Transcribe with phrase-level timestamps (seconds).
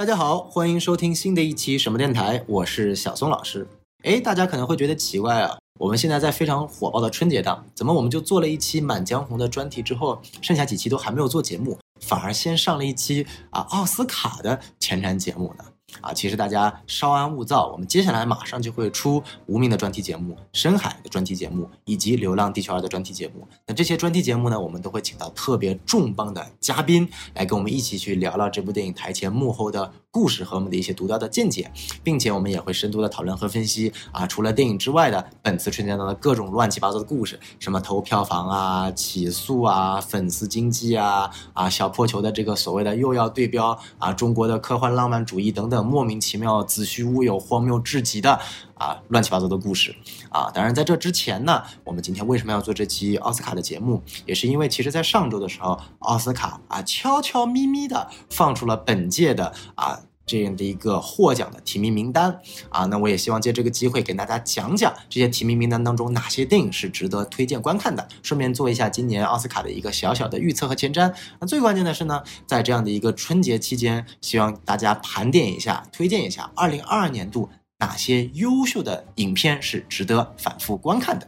[0.00, 3.68] 大家好，欢迎收听新的一期什么电台，我是小松老师。
[4.02, 15.64] 哎，大家可能会觉得奇怪啊，我们现在在非常火爆的春节档，怎么我们就做了一期《满江红》的专题之后，剩下几期都还没有做节目，反而先上了一期啊奥斯卡的前瞻节目呢？
[16.00, 23.46] 啊，其实大家稍安勿躁，我们接下来马上就会出无名的专题节目、深海的专题节目以及《流浪地球二》的专题节目。
[23.66, 31.70] 那这些专题节目呢，我们都会请到特别重磅的嘉宾来跟我们一起去聊聊这部电影台前幕后的故事和我们的一些独到的见解，
[32.02, 45.79] 并且我们也会深度的讨论和分析啊，除了电影之外的本次春节档的各种乱七八糟的故事，什么投票房啊、起诉啊、粉丝经济啊、啊小破球的这个所谓的又要对标啊中国的科幻浪漫主义等等。
[45.82, 48.40] 莫名其妙、子虚乌有、荒谬至极的
[48.74, 49.94] 啊，乱七八糟的故事
[50.30, 50.50] 啊！
[50.52, 60.00] 当然，在这之前呢，我们今天为什么要做这期奥斯卡的节目，也是因为其实，在上周的时候，奥斯卡啊悄悄咪咪的放出了本届的啊。
[60.30, 71.12] 这样的一个获奖的提名名单啊，那我也希望借这个机会给大家讲讲这些提名名单当中哪些电影是值得推荐观看的，顺便做一下今年奥斯卡的一个小小的预测和前瞻。
[71.40, 81.26] 那最关键的是呢，在这样的一个春节期间，希望大家盘点一下，推荐一下2022年度哪些优秀的影片是值得反复观看的。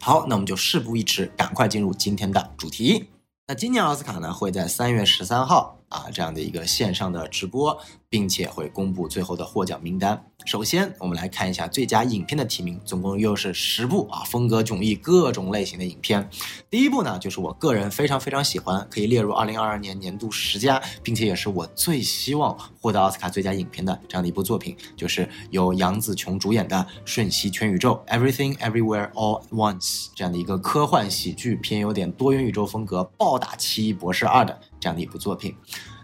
[0.00, 3.10] 好，那我们就事不宜迟，赶快进入今天的主题。
[3.46, 5.78] 那今年奥斯卡呢，会在三月十三号。
[5.92, 10.24] 啊，这样的一个线上的直播，并且会公布最后的获奖名单。
[10.44, 16.28] 首先，我们来看一下最佳影片的提名，总共又是十部啊，风格迥异、各种类型的影片。
[16.68, 34.58] 第一部呢，就是我个人非常非常喜欢，可以列入二零二二年年度十佳，并且也是我最希望获得奥斯卡最佳影片的这样的一部作品，就是由杨紫琼主演的《瞬息全宇宙》（Everything Everywhere All At Once） 这样的一个科幻喜剧，偏有点多元宇宙风格，暴打奇异博士二的。
[34.82, 35.54] 这样的一部作品，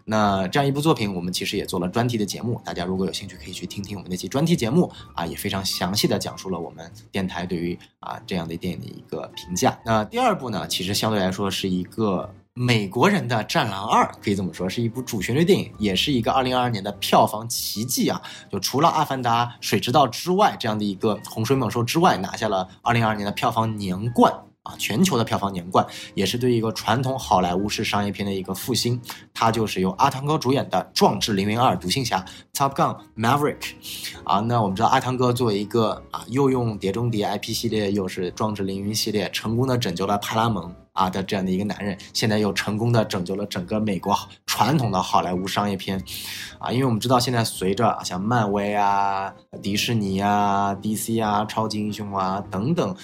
[0.05, 9.77] 那这样一部作品，我们其实也做了专题的节目，大家如果有兴趣，可以去听听我们那期专题节目啊，也非常详细的讲述了我们电台对于啊这样的电影的一个评价。
[9.85, 18.23] 那第二部呢，其实相对来说是一个美国人的《战狼二》，可以这么说，是一部主旋律电影，也是一个二零二二年的票房奇迹啊！
[18.49, 24.33] 就除了《阿凡达》《水之道》之外，这样的一个洪水猛兽之外，拿下了二零二二年的票房年冠。
[24.69, 29.01] 啊，全球的票房年冠，也是对一个传统好莱坞式商业片的一个复兴。
[29.33, 32.23] 它就是由阿汤哥主演的《壮志凌云二：独行侠》
[32.59, 33.73] （Top Gun Maverick）。
[34.25, 44.15] 啊，那我们知道阿汤哥作为一个啊，又用《碟中谍》IP 系列，又是《壮志凌云》系列，成功的拯救了派拉蒙啊的这样的一个男人，现在又成功的拯救了整个美国
[44.45, 46.05] 传统的好莱坞商业片。
[46.59, 52.95] 啊，因为我们知道现在随着像漫威啊、迪士尼啊、DC 啊、超级英雄啊等等。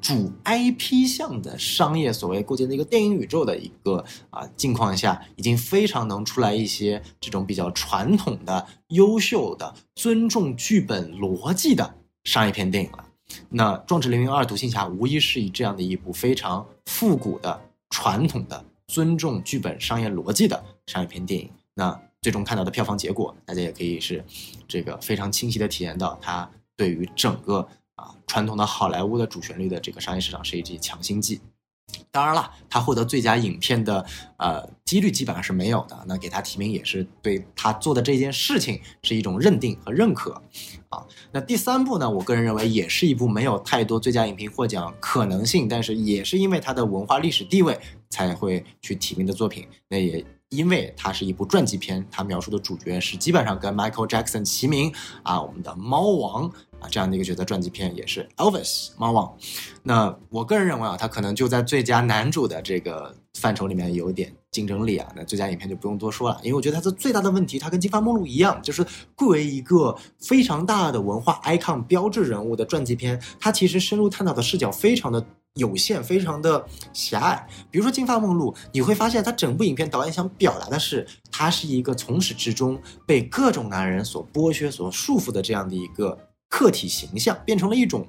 [0.00, 11.94] 主 IP 向的商业所谓构建的一个电影宇宙的一个啊境况下，已经非常能出来一些这种比较传统的、优秀的、尊重剧本逻辑的
[12.24, 13.04] 商业片电影了。
[13.50, 17.60] 那《壮志凌云二：独行侠》无疑是以这样的一部非常复古的、
[17.90, 21.50] 传统的、尊重剧本商业逻辑的商业片电影。
[21.74, 24.24] 那最终看到的票房结果，大家也可以是
[24.66, 27.68] 这个非常清晰的体验到它对于整个。
[28.28, 31.40] 传统的好莱坞的主旋律的这个商业市场是一剂强心剂。
[32.10, 34.04] 当然了，他获得最佳影片的
[34.36, 35.98] 呃几率基本上是没有的。
[36.06, 40.40] 那给他提名也是对他做的这件事情是一种认定和认可。
[40.90, 41.02] 啊，
[41.32, 47.78] 那第三部呢，我个人认为也是一部没有太多最佳影片获奖可能性，但是也是因为它的文化历史地位
[48.10, 49.66] 才会去提名的作品。
[49.88, 56.52] 那也因为它是一部传记片，它描述的主角是基本上跟 Michael Jackson 齐名啊，我们的猫王。
[56.80, 59.36] 啊，这样的一个角色传记片也是 Elvis 猫王。
[59.82, 65.10] 那我个人认为啊，他可能就在最佳男主的这个范畴里面有一点竞争力啊。
[65.16, 75.24] 那最佳影片就不用多说了，因为我觉得他的最大的问题，他跟金发梦露一样，就是贵为一个非常大的文化 icon 标志人物的传记片，它其实深入探讨的视角非常的
[75.54, 77.48] 有限，非常的狭隘。
[77.72, 86.16] 比如说金发梦露，你会发现他整部影片导演想表达的是，他是一个从始至终被各种男人所剥削、所束缚的这样的一个。
[86.48, 88.06] 客体形象变成了一种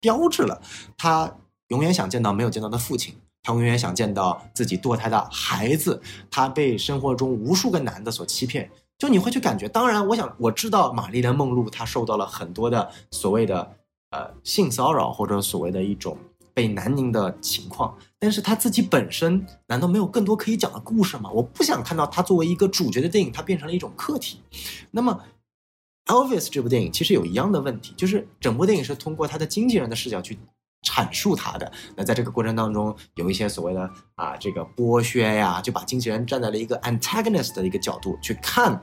[0.00, 0.60] 标志了。
[0.96, 1.36] 他
[1.68, 6.02] 永远想见到没有见到的父亲，他永远想见到自己堕胎的孩子。
[6.30, 9.68] 他被生活中无数个男的所欺骗，就你会去感觉。
[9.68, 13.76] 当然，我想我知道玛丽莲梦露她受到了很多的所谓的
[14.10, 16.16] 呃性骚扰或者所谓的一种
[16.52, 21.30] 被男凝的情况，但是他自己本身难道没有更多可以讲的故事吗？
[21.30, 24.40] 我不想看到他作为一个主角的电影，他变成了一种客体。
[24.90, 25.20] 那么。
[26.06, 30.38] Elvis 这部电影其实有一样的问题，就是整部电影是通过他的经纪人的视角去
[30.82, 31.72] 阐述他的。
[31.96, 38.80] 那在这个过程当中，有一些所谓的啊这个剥削呀，就把经纪人站在了一个 antagonist 的一个角度去看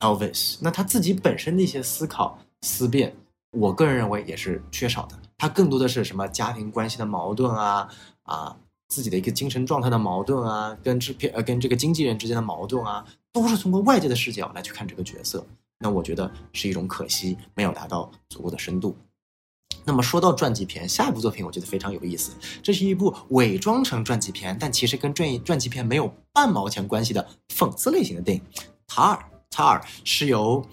[0.00, 3.14] Elvis，那他自己本身的一些思考思辨，
[3.50, 5.18] 我个人认为也是缺少的。
[5.36, 7.86] 他更多的是什么家庭关系的矛盾啊
[8.22, 8.56] 啊，
[8.88, 15.44] 自己的一个精神状态的矛盾啊，跟制片呃跟这个经纪人之间的矛盾啊，都是通过外界的视角来去看这个角色。
[15.78, 18.96] 那我觉得是一种可惜，没有达到足够的深度。
[19.84, 22.32] 那么说到传记片，下一部作品我觉得非常有意思，
[22.62, 28.42] 这是一部伪装成传记片，但其实跟传传记片没有半毛钱关系的讽刺类型的电影。
[28.86, 30.64] 塔尔，塔尔是由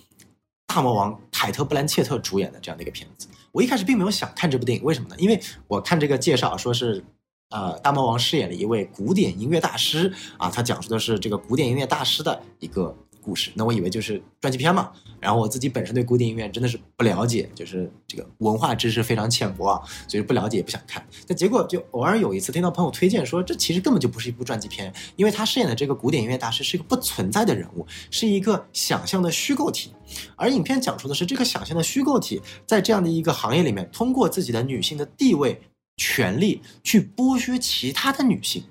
[0.65, 3.27] 大魔王凯特·布兰切特主演的这样的一个片子。
[3.51, 5.15] 我一开始并没有想看这部电影，为什么呢？
[5.19, 7.03] 因为我看这个介绍说是，
[7.49, 12.95] 呃，大魔王饰演了一位古典音乐大师啊，他讲述的是这个古典音乐大师的一个。
[13.23, 14.91] 故事，那我以为就是传记片嘛。
[15.19, 21.01] 然后我自己本身对古典音乐真的是不了解，就是这个文化知识非常浅薄啊，所以不了解也不想看。
[21.25, 29.91] 但结果就偶尔有一次听到朋友推荐说，这其实根本就不是一部传记片，因为他饰演的这个古典音乐大师是一个不存在的人物，是一个想象的虚构体。
[30.35, 35.61] 而影片讲述的是这个想象的虚构体在这样的一个行业里面，通过自己的女性的地位、
[35.95, 38.63] 权利去剥削其他的女性。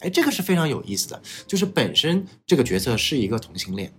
[0.00, 3.92] 哎，这个是非常有意思的，就是本身这个角色是一个同性恋，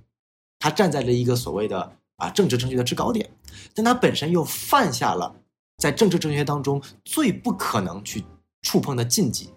[0.60, 3.30] 他站在了一个所谓的啊政治正确的制高点，
[3.74, 5.36] 但他本身又犯下了
[5.78, 8.24] 在政治正确当中最不可能去
[8.62, 9.50] 触碰的禁忌，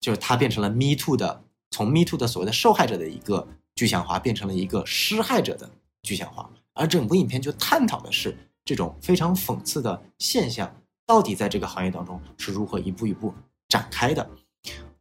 [0.00, 5.70] 就是他变成了 Me Too 的，从 Me Too 的所谓的受害者的一个具象化，变成了一个施害者的
[6.02, 13.34] 具象化，而整部影片就探讨的是这种非常讽刺的现象，到底在这个行业当中是如何一步一步
[13.68, 14.28] 展开的。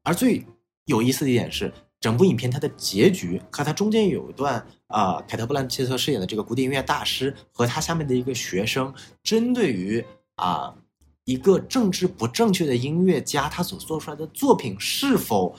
[0.06, 0.46] 而最
[0.86, 8.94] 有意思的一点是，整部影片它的结局和它中间有一段啊，凯特·布兰切特饰演的这个古典音乐大师和他下面的一个学生，
[9.24, 10.06] 针对于
[10.36, 10.76] 啊
[11.24, 15.56] 一个政治不正确的音乐家，他所做出来的作品是否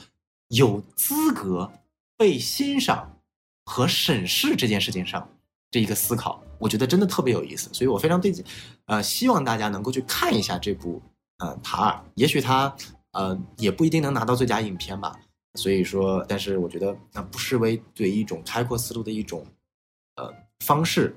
[0.47, 1.69] 有资格
[2.15, 3.19] 被欣赏
[3.65, 5.29] 和审视这件事情上
[5.69, 8.33] 这一个思考，我觉得真的特别有意思，所以我非常对，
[8.85, 11.01] 呃，希望大家能够去看一下这部
[11.39, 12.73] 呃《塔尔》，也许他。
[13.13, 15.15] 呃，也不一定能拿到最佳影片吧。
[15.55, 19.43] 所以说，但是我觉得那不失为对一种开阔思路的一种
[20.15, 21.15] 呃方式。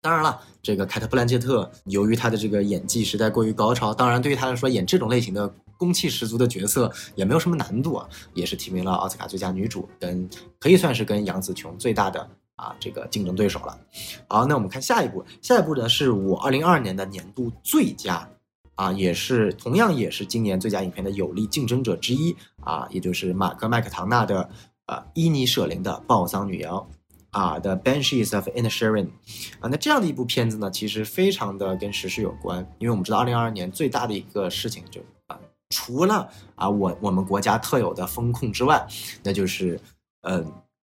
[0.00, 10.28] 当然了，这个凯特·布兰切特由于她的这个演技实在过于高超，当然对于她来说演这种类型的攻气十足的角色也没有什么难度啊，也是提名了奥斯卡最佳女主，跟
[10.58, 13.78] 可以算是跟杨紫琼最大的啊这个竞争对手了。
[14.28, 18.26] 好，那我们看下一步，下一步呢是我二零二二年的年度最佳。
[18.76, 24.48] 啊，也是同样也是今年最佳影片的有力竞争者之一啊，也就是马克麦克唐纳的
[24.86, 26.88] 呃伊尼舍林的《暴丧女妖》
[27.38, 29.06] 啊的《Banshees of Inisherin》
[29.60, 35.40] 啊，那这样的一部片子呢，其实非常的跟时事有关，因为我们知道二零二二年最大的一个事情就啊，
[35.70, 38.86] 除了啊我我们国家特有的风控之外，
[39.24, 39.80] 那就是
[40.22, 40.52] 嗯。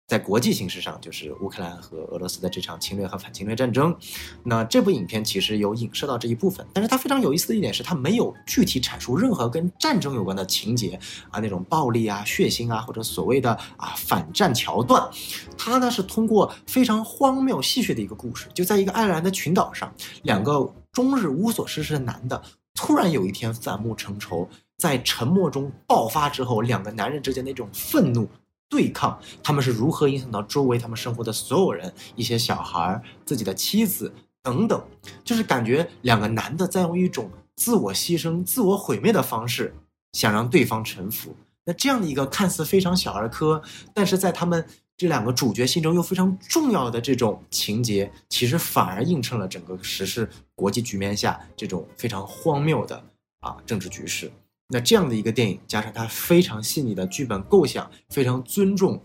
[0.07, 3.97] 在国际形势上，就是乌克兰和俄罗斯的这场侵略和反侵略战争。
[4.45, 10.97] 那这部影片其实有影射到这一部分，但是它非常有意思的一点是，它没有具体阐述任何跟战争有关的情节
[11.31, 15.11] 啊，那种暴力啊、血腥啊，或者所谓的啊反战桥段。
[15.59, 19.93] 它呢是通过非常荒谬戏谑的一个故事，就在一个爱尔兰的群岛上，
[20.23, 22.41] 两个终日无所事事的男的，
[22.75, 24.49] 突然有一天反目成仇，
[24.79, 28.29] 在沉默中爆发之后，两个男人之间的那种愤怒。
[28.69, 34.13] 对抗他们是如何影响到周围他们生活的所有人，一些小孩、自己的妻子
[34.43, 34.85] 等等，
[35.25, 39.75] 就是感觉两个男的在用一种自我牺牲、自我毁灭的方式，
[40.13, 41.35] 想让对方臣服。
[41.65, 43.63] 那这样的一个看似非常小儿科，
[43.93, 44.65] 但是在他们
[44.97, 53.03] 这两个主角心中又非常重要的这种情节，其实反而映衬了整个时事国际局面下这种非常荒谬的
[53.41, 54.31] 啊政治局势。
[54.69, 59.01] 那这样的一个电影，加上它非常细腻的剧本构想，非常尊重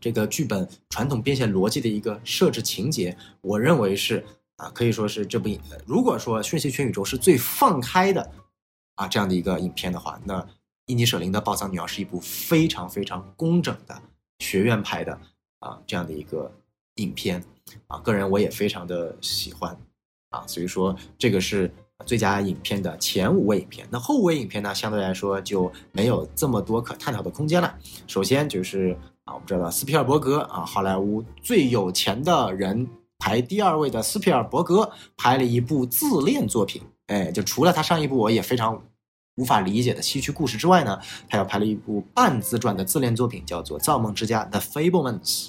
[0.00, 4.22] 这个剧本传统变现逻辑的一个设置情节，我认为是
[4.56, 5.58] 啊，可以说是这部影。
[5.86, 8.30] 如果说《瞬息全宇宙》是最放开的
[8.96, 10.46] 啊这样的一个影片的话，那
[10.84, 14.02] 伊尼舍林的《暴躁女妖》是一部非常非常工整的
[14.40, 15.18] 学院派的
[15.60, 16.52] 啊这样的一个
[16.96, 17.42] 影片
[17.86, 19.74] 啊，个人我也非常的喜欢
[20.28, 21.72] 啊，所以说这个是。
[22.04, 24.74] 最佳影片的前五位影片，那后五位影片呢？
[24.74, 27.74] 相对来说就没有这么多可探讨的空间了。
[28.06, 38.82] 首先就是啊，我们知道斯皮尔伯格啊，好莱坞最有钱的人排第二位的斯皮尔伯格拍了一部自恋作品，哎，就除了他上一部我也非常
[39.36, 45.48] 无法理解的西区故事之外呢，他又拍了一部半自传的自恋作品，叫做《造梦之家》The Fablemans。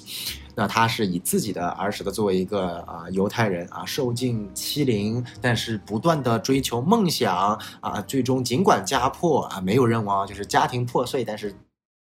[0.56, 11.54] 那他是以自己的儿时的作为一个啊犹太人啊受尽欺凌，但是不断的追求梦想啊，最终尽管家破啊没有人亡，就是家庭破碎，但是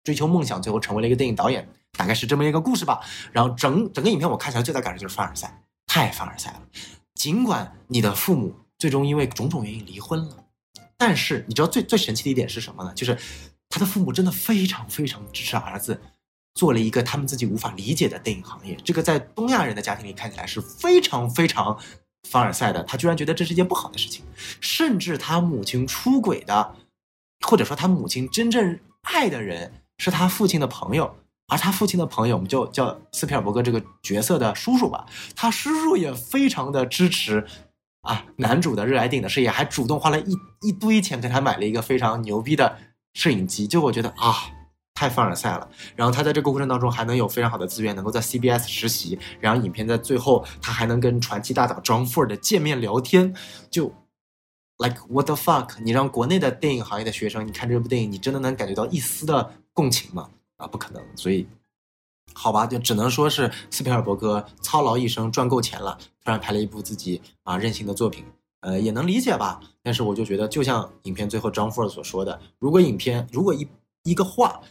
[0.03, 3.01] 追求梦想，最后成为了一个电影导演大概是这么一个故事吧。
[3.31, 6.61] 然后整整个影片我看起来最大感受就是凡尔赛，太凡尔赛了。
[7.15, 10.42] 尽管你的父母最终因为种种原因离婚了，
[10.97, 12.93] 但是你知道最最神奇的一点是什么呢？
[12.93, 13.17] 就是
[13.69, 15.99] 他的父母真的非常非常支持儿子。
[16.55, 21.79] 做了一个他们自己无法理解的电影行业，这个在东亚人的家庭里看起来是非常非常
[22.29, 22.83] 凡尔赛的。
[22.83, 24.23] 他居然觉得这是一件不好的事情，
[24.61, 26.75] 甚至他母亲出轨的，
[27.47, 31.15] 或者说他母亲真正爱的人是他父亲的朋友，
[31.47, 35.07] 而他父亲的朋友，我们就叫斯皮尔伯格这个角色的叔叔吧。
[35.35, 37.47] 他叔叔也非常的支持
[38.03, 42.77] 啊男主的热爱电影的事业，还主动花了一一堆钱给他买了一个非常牛逼的
[43.13, 43.67] 摄影机。
[43.67, 44.33] 就我觉得啊。
[44.95, 53.33] 太凡尔赛了，然后他在这个过程当中还能有非常好的资源，能够在 CBS 实习，然后影片在最后他还能跟传奇大导 John Ford 的见面聊天，
[53.71, 53.87] 就
[54.77, 55.81] like what the fuck？
[55.83, 60.29] 你让国内的电影行业的学生你看这部电影，你真的能感觉到一丝的共情吗？
[60.57, 61.03] 啊，不可能。
[61.15, 61.47] 所以，
[62.31, 68.23] 好吧，就只能说是斯皮尔伯格操劳一生赚够钱了，突然拍了一部自己啊任性的作品，
[68.61, 69.59] 呃，也能理解吧。
[69.81, 73.67] 但是我就觉得，就像影片最后 John Ford 所说的，如果影片如果一
[74.03, 74.61] 一个画。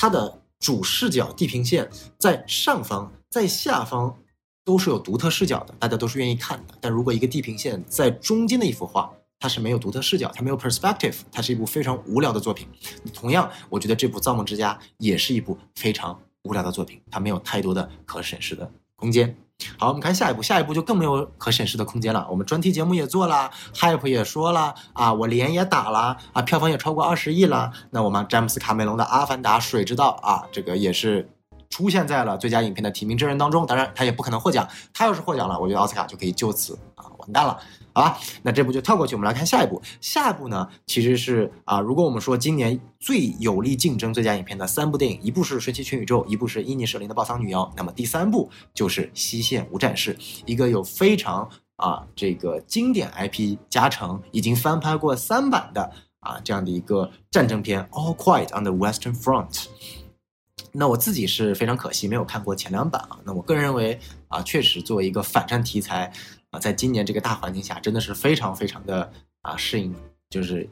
[0.00, 4.16] 它的主视角地平线在上方，在下方
[4.64, 6.74] 都是有独特视角的，大家都是愿意看的。
[6.80, 12.68] 但如果一个地平线在中间的一幅画，它是没有独特视角，它没有 perspective，它是一部非常无聊的作品。
[13.12, 19.36] 同样，我觉得这部《造梦之家》也是一部非常无聊的作品，它没有太多的可审视的空间。
[19.76, 22.24] 好，我们看下一步，下一步就更没有可审视的空间了。
[22.30, 27.72] 我们专题节目也做了，Hype 也说了啊，我脸也打了啊，票房也超过二十亿了。
[27.90, 31.28] 那我们詹姆斯卡梅隆的《阿凡达》，水之道啊，这个也是
[31.70, 33.66] 出现在了最佳影片的提名真人当中。
[33.66, 34.68] 当然，他也不可能获奖。
[34.92, 37.58] 他要是获奖了，我觉得奥斯卡就可以就此啊完蛋了。
[37.94, 39.82] 好吧，那这部就跳过去，我们来看下一部。
[40.00, 50.14] 下一部呢，其实是啊，如果我们说今年最有力竞争最佳影片的三部电影，一部是《神奇全宇宙》，一部是《伊尼舍林的暴丧女妖》，那么第三部就是《西线无战事》，
[50.46, 59.50] 一个有非常啊这个经典 IP 加成，已经翻拍过三版的啊这样的一个战争片，《All Quiet on the Western Front》。
[60.72, 63.18] 那我自己是非常可惜没有看过前两版啊。
[63.24, 63.98] 那我个人认为
[64.28, 66.12] 啊，确实作为一个反战题材。
[66.50, 69.94] 啊，在今年这个大环境下，真的是非常非常的啊适应，
[70.30, 70.66] 就是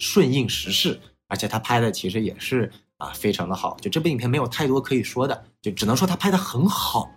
[0.00, 3.76] 顺应时势，而且他拍的其实也是啊非常的好。
[3.80, 7.08] 就这部影片没有太多可以说的，就只能说他拍的很好。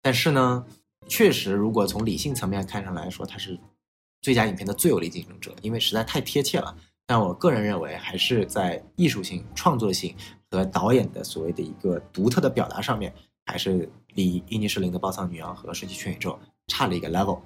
[0.00, 0.64] 但是呢，
[1.06, 3.60] 确实如果从理性层面看上来说，他是
[4.22, 6.74] 最佳影片的最有力竞争者，因为实在太贴切了。
[7.04, 10.16] 但我个人认为，还是在艺术性、创作性
[10.52, 13.12] 和导演的所谓的一个独特的表达上面，
[13.46, 16.32] 还是离伊尼舍林的《暴躁女王》和《神奇全宇宙》。
[16.68, 17.40] 差了一个 level，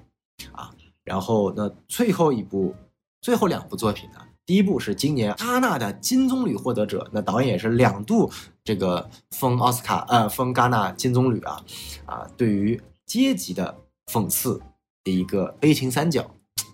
[0.51, 0.71] 啊，
[1.03, 2.73] 然后那最后一部、
[3.19, 4.19] 最后两部作品呢？
[4.45, 8.31] 第一部是今年戛纳的金棕榈获得者，那导演也是两度
[8.63, 11.65] 这个封奥斯卡，呃，封戛纳金棕榈啊，
[12.05, 14.61] 啊，对于阶级的讽刺
[15.03, 16.21] 的一个悲情三角，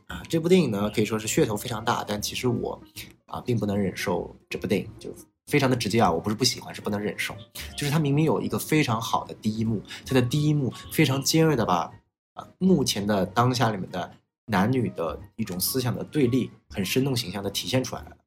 [0.07, 2.79] 啊，这部电影呢可以说是噱头非常大，但其实我
[3.25, 5.09] 啊并不能忍受这部电影，就
[5.47, 7.35] 非常的直接啊，我不是不喜欢，是不能忍受，
[7.77, 11.91] 就是他明明有一个非常好的第一幕，他的第一幕非常尖锐的把。
[12.35, 14.12] 啊，目前的当下里面的
[14.47, 18.17] 男女的一种思想的对立，很生动形象的体现出来了。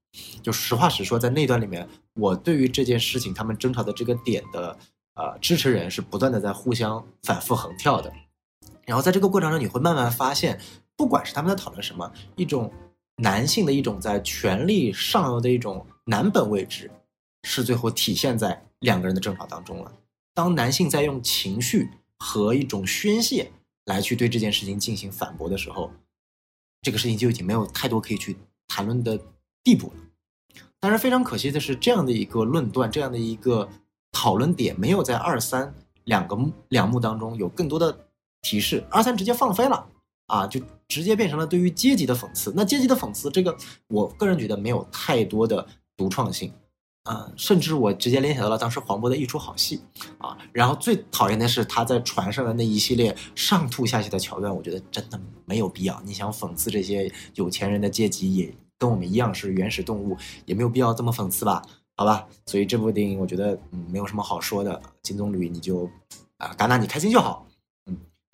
[0.40, 4.78] 就实话实说，在那段里面，我对于这件事情他们争吵的这个点的
[5.16, 8.12] 呃支持人是不断的在互相反复横跳的。
[8.85, 10.61] 然后在这个过程中，你会慢慢发现，
[10.94, 12.73] 不管是他们在讨论什么，一种
[13.16, 16.88] 男性的一种在权力上游的一种男本位置，
[17.46, 19.92] 是最后体现在两个人的争吵当中了。
[20.34, 23.52] 当男性在用情绪和一种宣泄。
[23.86, 25.92] 来去对这件事情进行反驳的时候，
[26.82, 28.36] 这个事情就已经没有太多可以去
[28.66, 29.16] 谈论的
[29.62, 29.94] 地步了。
[30.80, 33.68] 当然，非常可惜的是，这样的一个论断，这样的一个
[34.10, 35.72] 讨论点，没有在二三
[36.02, 36.36] 两个
[36.68, 38.08] 两幕当中有更多的
[38.42, 38.84] 提示。
[38.90, 39.88] 二三直接放飞了
[40.26, 42.52] 啊，就直接变成了对于阶级的讽刺。
[42.56, 45.64] 那阶级的讽刺，这个我个人觉得没有太多的
[45.96, 46.52] 独创性。
[47.06, 49.80] 啊，甚至我直接联想到了当时黄渤的一出好戏，
[50.18, 56.02] 啊，然后最讨厌的是他在船上的那一系列上吐下泻的桥段，我觉得真的没有必要。
[56.04, 61.62] 你想讽刺这些有钱人的阶级，也跟我们一样是原始动物，也没有必要这么讽刺吧？
[61.96, 64.82] 好吧，所以这部电影我觉得嗯没有什么好说的。
[65.02, 65.88] 金棕榈你就
[66.38, 67.46] 啊，戛纳你开心就好。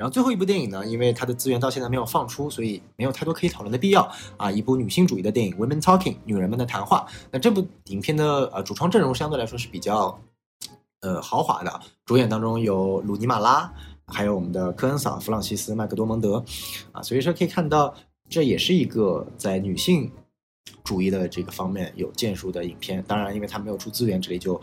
[0.02, 4.02] 然后最后一部电影呢，因为它的资源到现在没有放出，所以没有太多可以讨论的必要
[4.36, 4.50] 啊。
[4.50, 7.06] 一部女性主义的电影《Women Talking》，女人们的谈话。
[7.30, 10.20] 那这部影片的呃主创阵容相对来说是比较
[11.02, 13.72] 呃豪华的，主演当中有鲁尼马拉，
[14.08, 16.44] 还有我们的科恩嫂弗朗西斯麦克多蒙德
[16.90, 17.00] 啊。
[17.00, 17.94] 所以说可以看到，
[18.28, 20.10] 这也是一个在女性
[20.84, 23.02] 主义的这个方面有建树的影片。
[23.06, 24.60] 当然，因为它没有出资源，这里就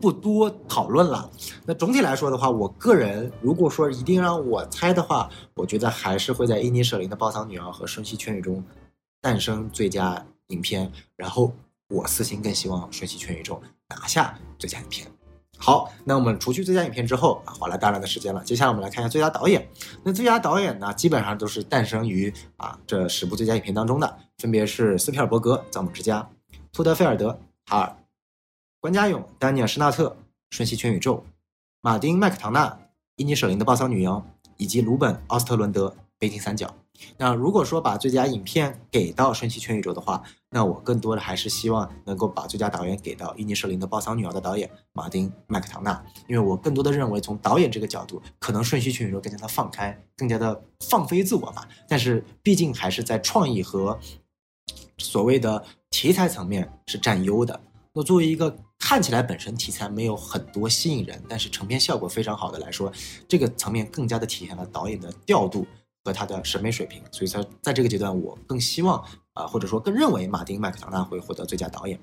[0.00, 1.30] 不多讨论了。
[1.64, 8.62] 那总体来说的话，我个人如果说一定让我猜的话，我觉得还是会在伊尼舍林的暴桑女王和瞬息全宇宙
[9.20, 10.90] 诞生最佳影片。
[11.16, 11.52] 然后
[11.88, 15.06] 我私心更希望瞬息全宇宙拿下最佳影片。
[15.58, 18.42] 好，那我们除去最佳影片之后啊，花了大量的时间了。
[18.42, 19.68] 接下来我们来看一下最佳导演。
[20.02, 26.28] 那最佳导演呢，基本上都是诞生于啊这十部最佳影片当中的，分别是斯皮尔伯格《造梦之家》、
[26.72, 27.30] 托德菲尔德
[27.70, 27.86] 《哈尔》、
[28.80, 30.08] 关家勇、丹尼尔施纳特
[30.50, 31.18] 《瞬息全宇宙》、
[31.80, 32.66] 马丁麦克唐纳
[33.14, 34.16] 《伊尼舍林的暴躁女妖》，
[34.56, 36.66] 以及鲁本奥斯特伦德《北京三角》。
[37.16, 51.68] 那如果说把最佳影片给到《瞬息全宇宙》的话，那我更多的还是希望能够把最佳导演给到《伊尼舍林的暴桑女儿》的导演马丁麦克唐纳，因为我更多的认为从导演这个角度，可能《瞬息全宇宙》更加的放开，更加的放飞自我吧。
[51.88, 53.98] 但是毕竟还是在创意和
[55.02, 57.60] 所谓的题材层面是占优的。
[57.92, 62.90] 那作为一个看起来本身题材没有很多吸引人，但是成片效果非常好的来说，
[63.28, 65.66] 这个层面更加的体现了导演的调度。
[66.04, 69.00] 和他的审美水平，所以说在这个阶段，我更希望
[69.34, 71.96] 啊，或者说更认为马丁麦克唐纳会获得最佳导演。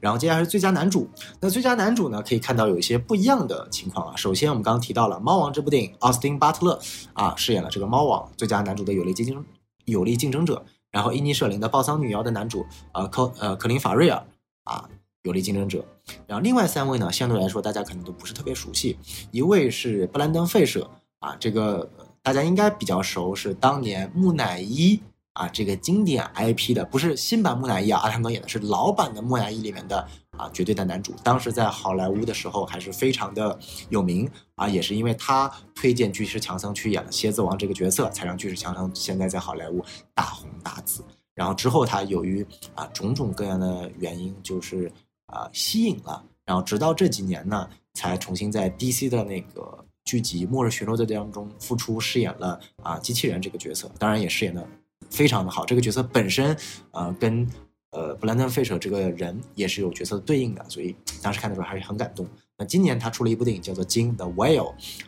[0.00, 1.08] 然后接下来是最佳男主，
[1.40, 4.14] 那最佳男主呢，可以看到有一些不一样的情况啊。
[4.14, 6.78] 首先我们刚刚提到了《猫王》这部电影，奥斯汀·巴特勒
[7.14, 9.42] 啊饰演了这个猫王最佳男主的有力竞争
[9.86, 10.62] 有力竞争者。
[10.90, 14.24] 然后伊尼舍林的《暴桑女妖》的男主呃科呃克林法瑞尔
[14.64, 14.88] 啊
[15.22, 15.84] 有力竞争者。
[16.26, 18.98] 然后另外三位呢，相对来说大家可能都不是特别熟悉，
[19.30, 21.88] 一位是布兰登·费舍啊这个。
[22.20, 25.00] 大家应该比较熟，是当年木乃伊
[25.32, 30.06] 啊这个经典 IP 的，不是新版木乃伊啊，阿汤哥演的是老版的木乃伊里面的
[30.38, 31.12] 啊绝对的男主。
[31.22, 33.58] 当时在好莱坞的时候还是非常的
[33.90, 41.04] 有名啊，也是因为他推荐巨石强森去演了蝎子王这个角色，才让巨石强森现在在好莱坞大红大紫。
[41.34, 44.90] 然后之后他由于啊种种各样的原因，就是
[45.26, 49.84] 啊吸引了，然后直到这几年呢，才重新在 DC 的那个。
[50.04, 54.66] 剧集《末日巡逻队》当中复出饰演了啊机器人这个角色，当然也饰演的
[55.10, 55.66] 非常的好。
[55.66, 56.56] 这个角色本身，
[56.92, 57.46] 呃，跟
[57.90, 62.26] 呃布兰登·费舍这个人也是有角色对应的，所以当时看的时候还是很感动。
[62.56, 64.56] 那今年他出了一部电影叫做《金 The Whale》，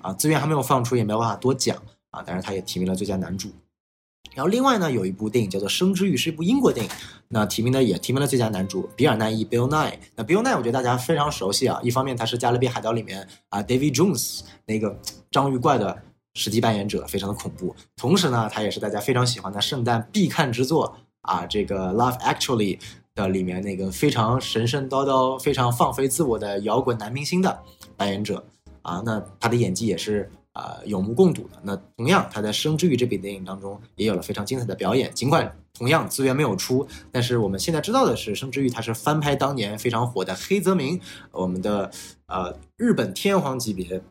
[0.01, 1.77] 啊，资源还没有放出，也没有办法多讲
[2.11, 3.51] 啊，但是他也提名了最佳男主。
[4.33, 6.93] 然后另外呢，有一部电影叫做《生之欲》，是一部英国电影，
[7.29, 9.95] 那提名的也提名了最佳男主比尔奈伊 Bill Nye。
[10.15, 14.97] 那 Bill Nye 我觉得大家非常熟悉啊，一方面他是《加勒比海盗》里面啊 David Jones 那个
[15.33, 16.01] 章鱼怪的
[16.35, 17.75] 实际扮演者，非常的恐怖。
[17.97, 22.79] 同时呢，他也是大家非常喜欢的圣诞必看之作啊，这个《Love Actually》
[23.15, 27.63] 的里面那个非常神神叨叨、非常放飞自我的摇滚男明星的
[27.97, 28.45] 扮演者
[28.83, 30.31] 啊，那他的演技也是。
[30.53, 31.61] 啊，有目共睹的。
[31.63, 35.09] 那同样，他在《生之欲》这部电影当中也有了非常精彩的表演。
[35.15, 41.89] 尽管同样资源没有出，但是我们现在知道的是，《生之欲》它是翻拍当年非常火的黑泽明，我们的
[42.27, 44.03] 呃日本天皇级别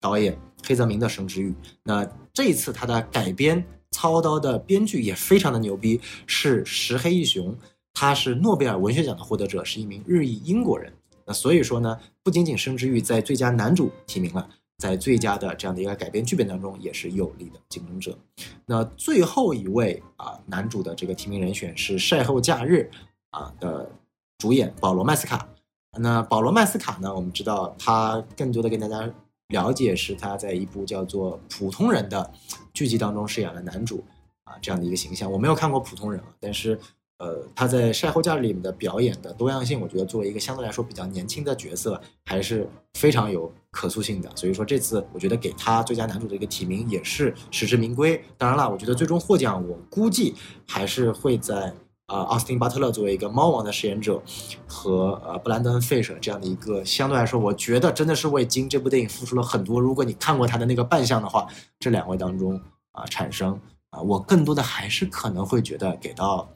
[0.00, 1.50] 导演黑泽明的《生之欲》。
[1.82, 3.62] 那这一次他的改编
[3.94, 7.56] 操刀的编剧也非常的牛逼，是石黑一雄，
[7.92, 10.92] 他是诺贝尔文学奖的获得者，是一名日裔英国人。
[11.24, 14.48] 那所以说呢，不仅仅《生之欲》在最佳男主提名了。
[14.76, 18.18] 在最佳的这样的一个改编剧本当中，也是有力的竞争者。
[18.66, 22.90] 那最后一位啊，男主的这个提名人选是《晒后假日》
[23.30, 23.88] 啊的
[24.36, 25.48] 主演保罗·麦斯卡。
[25.96, 29.08] 那保罗·麦斯卡呢，我们知道他更多的跟大家
[29.54, 32.30] 了解是他在一部叫做《普通人》的
[32.72, 34.02] 剧集当中饰演了男主
[34.44, 35.30] 啊这样的一个形象。
[35.30, 36.78] 我没有看过《普通人》啊，但是。
[37.18, 44.28] 呃，他在《晒后假日》里面的表演的多样性，我觉得作为一个相对来说比较年轻的角色，还是非常有可塑性的。
[44.34, 48.20] 所以说这次我觉得给他最佳男主的一个提名也是实至名归。
[48.36, 50.34] 当然了，我觉得最终获奖，我估计
[50.66, 51.72] 还是会在
[52.06, 54.22] 啊奥斯汀·巴特勒作为一个猫王的饰演者
[54.66, 59.80] 和呃布兰登·费舍这样的一个相对来说，我觉得真的是为《金》这部电影付出了很多。
[59.80, 61.46] 如果你看过他的那个扮相的话，
[61.78, 62.60] 这两位当中
[62.92, 66.48] 啊产生啊，我更多的还是可能会觉得给到。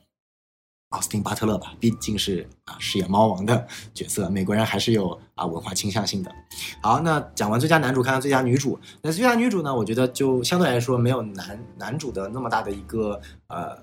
[0.91, 6.35] 奥斯汀·巴特勒吧，毕竟是啊饰演猫王的角色，美国人还是有啊文化倾向性的。
[6.83, 8.79] 好，那讲完最佳男主，看看最佳女主。
[9.03, 9.77] 那最佳女主呢？
[9.77, 13.77] 我觉得就相对来说没有男男主的那么大的一个呃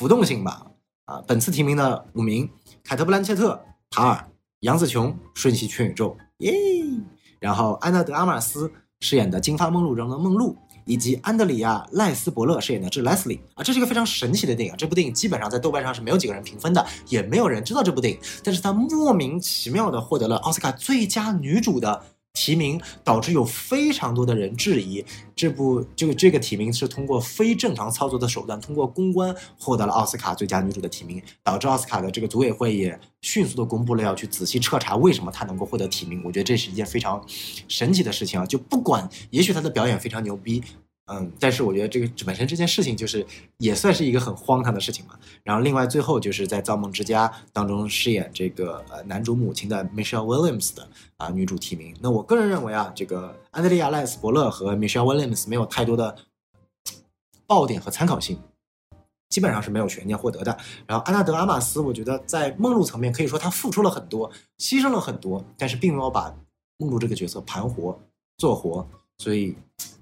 [0.00, 0.66] 浮动性吧。
[1.04, 2.48] 啊，本次提名的五名：
[2.82, 6.54] 凯特·布兰切特、塔尔、杨紫琼、瞬息全宇宙，耶！
[7.38, 10.56] 然后安娜·德阿玛斯饰演的《金发梦露》中的梦露。
[10.86, 14.74] 以及安德里亚·赖斯伯勒饰演的这 Leslie 啊，这是一个非常神奇的电影。
[14.76, 18.18] 这部电影基本上在豆瓣上是没有几个人评分的，也没有人知道这部电影。
[18.42, 36.22] 但是它莫名其妙的获得了奥斯卡最佳女主的提名，导致有非常多的人质疑这部这个这个提名是通过非正常操作的手段，通过公关获得了奥斯卡最佳女主的提名，导致奥斯卡的这个组委会也迅速的公布了要去仔细彻查为什么她能够获得提名。
[36.24, 37.24] 我觉得这是一件非常
[37.68, 38.46] 神奇的事情啊！
[38.46, 40.62] 就不管，也许她的表演非常牛逼。
[41.12, 43.26] 嗯，但是我觉得这个本身这件事情就是
[43.58, 45.18] 也算是一个很荒唐的事情嘛。
[45.42, 51.96] 然后另外最后就是在《造梦之家》当中饰演这个呃男主母亲的 Michelle Williams 的啊女主提名。
[52.00, 56.16] 那我个人认为啊，这个安德烈亚·赖斯伯勒和 Michelle Williams 没有太多的
[57.44, 58.38] 爆点和参考性，
[59.30, 60.56] 基本上是没有悬念获得的。
[60.86, 66.32] 然后安娜德·阿玛斯，我觉得在梦露层面可以说她付出了很多，牺牲了很多，但是并没有把
[66.76, 68.00] 梦露这个角色盘活
[68.38, 68.86] 做活，
[69.18, 69.56] 所以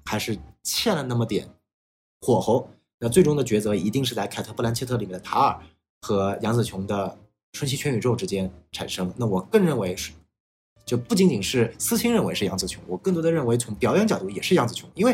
[0.05, 0.37] 还是。
[0.63, 1.49] 欠了那么点
[2.21, 2.69] 火候，
[2.99, 5.59] 那最终的抉择一定是在凯特·布兰切特里面的塔尔
[6.01, 7.17] 和杨紫琼的
[7.57, 9.13] 《瞬息全宇宙》之间产生。
[9.17, 10.11] 那我更认为是，
[10.85, 14.89] 就不仅仅是私心认为是杨紫琼，我更多的认为从表演角度也是杨紫琼。
[14.95, 15.13] 因为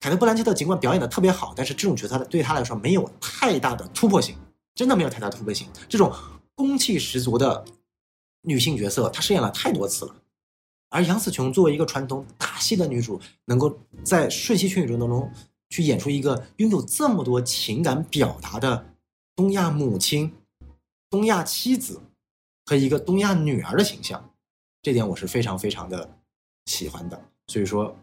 [0.00, 4.36] 凯特·布兰切特尽管表演的特别好，但是这种角色对她来说没有太大的突破性，
[4.74, 5.66] 真的没有太大突破性。
[5.88, 6.12] 这种
[6.54, 7.64] 攻气十足的
[8.42, 10.14] 女性角色，她饰演了太多次了。
[10.94, 15.28] 而杨紫琼作为一个传统打戏的女主，能够在《瞬息全宇宙》当中
[15.68, 18.94] 去演出一个拥有这么多情感表达的
[19.34, 20.32] 东亚母亲、
[21.10, 22.00] 东亚妻子
[22.64, 24.30] 和一个东亚女儿的形象，
[24.82, 26.08] 这点我是非常非常的
[26.66, 27.20] 喜欢的。
[27.48, 27.96] 所以说，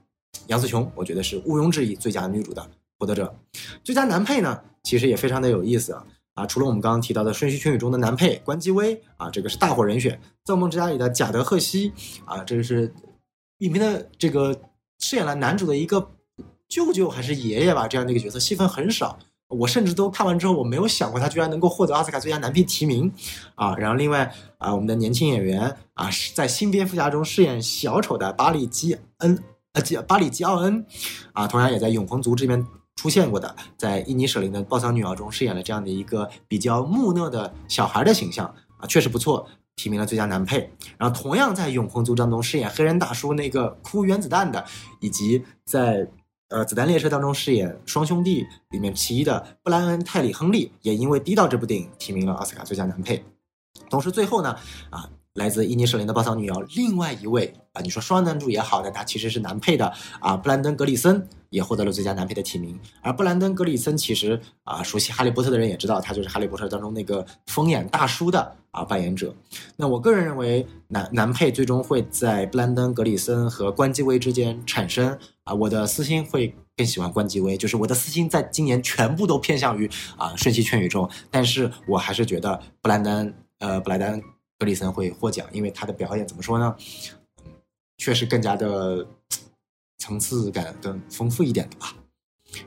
[0.47, 3.33] 杨紫琼我觉得是毋庸置疑最佳女主的获得者。
[3.85, 6.05] 最佳男配呢，其实也非常的有意思啊。
[6.41, 11.93] 啊，除了我们刚刚提到的《瞬息全宇宙》的男配关继威啊，这个是大伙人选；《造梦之家》里的贾德·赫西
[12.25, 12.91] 啊，这个是
[13.59, 14.59] 影片的这个
[14.97, 16.09] 饰演了男主的一个
[16.67, 19.19] 舅舅还是爷爷吧，这样的一个角色，戏份很少。
[19.49, 23.13] 我甚至都看完之后，我没有想过他居然能够获得奥斯卡最佳男配提名
[23.53, 23.75] 啊。
[23.75, 29.37] 然后另外啊，我们的年轻演员啊，在《新蝙蝠侠》中饰演小丑的巴里基恩
[29.73, 30.83] 呃基巴里基奥恩
[31.33, 32.65] 啊，同样也在《永恒族》这边。
[32.95, 38.45] 出现过的，在伊尼舍林的《暴躁女儿》中饰演了这样的一个比较木讷的小孩的形象
[38.77, 40.71] 啊，确实不错，提名了最佳男配。
[40.97, 44.63] 然后同样在《永恒族》当中饰演黑人大叔那个哭原子弹的，
[44.99, 46.07] 以及在
[46.49, 53.23] 呃《子弹列车》当中饰演双兄弟里面其一的布莱恩·泰里·亨利，也因为《低到》这部电影提名了奥斯卡最佳男配。
[53.89, 54.55] 同时最后呢，
[54.89, 55.09] 啊。
[55.35, 62.77] 来自伊尼舍林的暴躁女妖，另外一位啊，你说双男主也好，但他其实是男配的啊，布兰登·格里森也获得了最佳男配的提名。
[63.01, 69.33] 而布兰登·格里森其实啊，熟悉《哈利波特》的人也知道，他就是《哈利波特》当中那个疯眼大叔的啊扮演者。
[69.77, 84.21] 那我个人认为，男男配最终会在布兰登·格里森和关继威之间产生啊，我的私心会更喜欢关继威，就是我的私心在今年全部都偏向于啊《瞬息全宇宙》，但是我还是觉得布兰登呃布莱登。
[84.61, 86.75] 格里森会获奖，因为他的表演怎么说呢？
[87.97, 89.03] 确实更加的
[89.97, 91.95] 层次感更丰富一点的吧。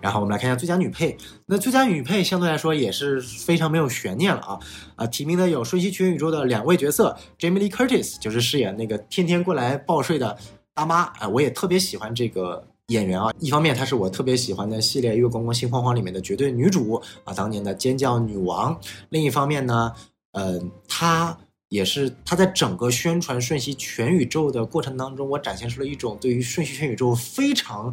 [0.01, 4.59] 然后我们来看一下最佳女配，那最佳女配相对来说也是非常没有悬念了啊
[4.97, 5.07] 啊！
[5.07, 10.37] 提名的有《瞬息全宇宙》的两位角色，Jamie Lee Curtis 就是饰演那个天天过来报税的
[10.75, 13.31] 大妈啊，我也特别喜欢这个演员啊。
[13.39, 18.77] 一方面她是我特别喜欢的系列《月光光心慌慌》里面的绝对女主啊，当年的尖叫女王。
[19.11, 19.95] 另一方面呢，
[20.33, 21.39] 嗯，她。
[21.75, 27.93] 也是他在整个宣传《瞬息全宇宙》的过程当中，我展现出了一种对于《瞬息全宇宙》非常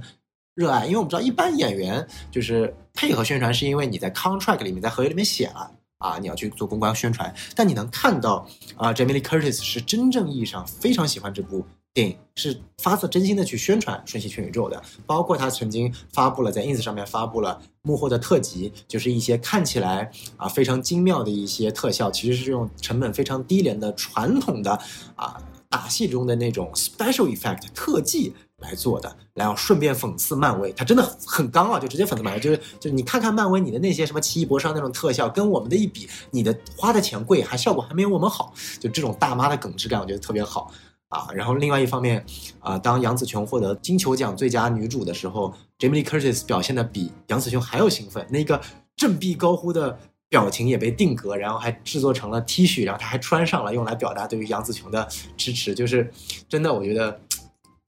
[0.54, 0.86] 热爱。
[0.86, 7.34] 因为我们知道，一般演员就是配合宣传，是因为你在 contract 里面，在合约里面写了啊，你要去做公关宣传。
[7.56, 11.66] 但你能看到啊，Jamie Lee Curtis 是真正意义上非常喜欢这部。
[11.94, 24.72] 电影是发自真心的去宣传《瞬息全宇宙》的，包括他曾经发布了在 ins 上面发布了幕后的特辑，就是一些看起来啊非常精妙的一些特效，其实是用成本非常低廉的传统的
[25.16, 40.72] 啊打戏中的那种 special effect 特技来做的，然后顺便讽刺漫威，他真的很刚啊，就直接讽刺漫威，就是就是你看看漫威你的那些什么奇异博士那种特效，跟我们的一比，你的花的钱贵，还效果还没有我们好，就这种大妈的耿直感，我觉得特别好。
[41.12, 42.26] 啊，然后另外一方面，
[42.62, 48.62] 啊，当杨紫琼获得金球奖最佳女主的时候，Jamie Lee Curtis 表现的比杨紫琼还要兴奋，那个
[48.96, 56.10] 振臂高呼的表情也被定格，然后还制作成了 T 恤，然后他还穿上了，用来表达对于杨紫琼的支持，就是
[56.48, 57.20] 真的，我觉得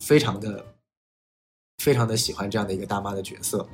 [0.02, 0.66] 非常的
[1.78, 3.66] 非常的喜欢这样的一个大妈的角色。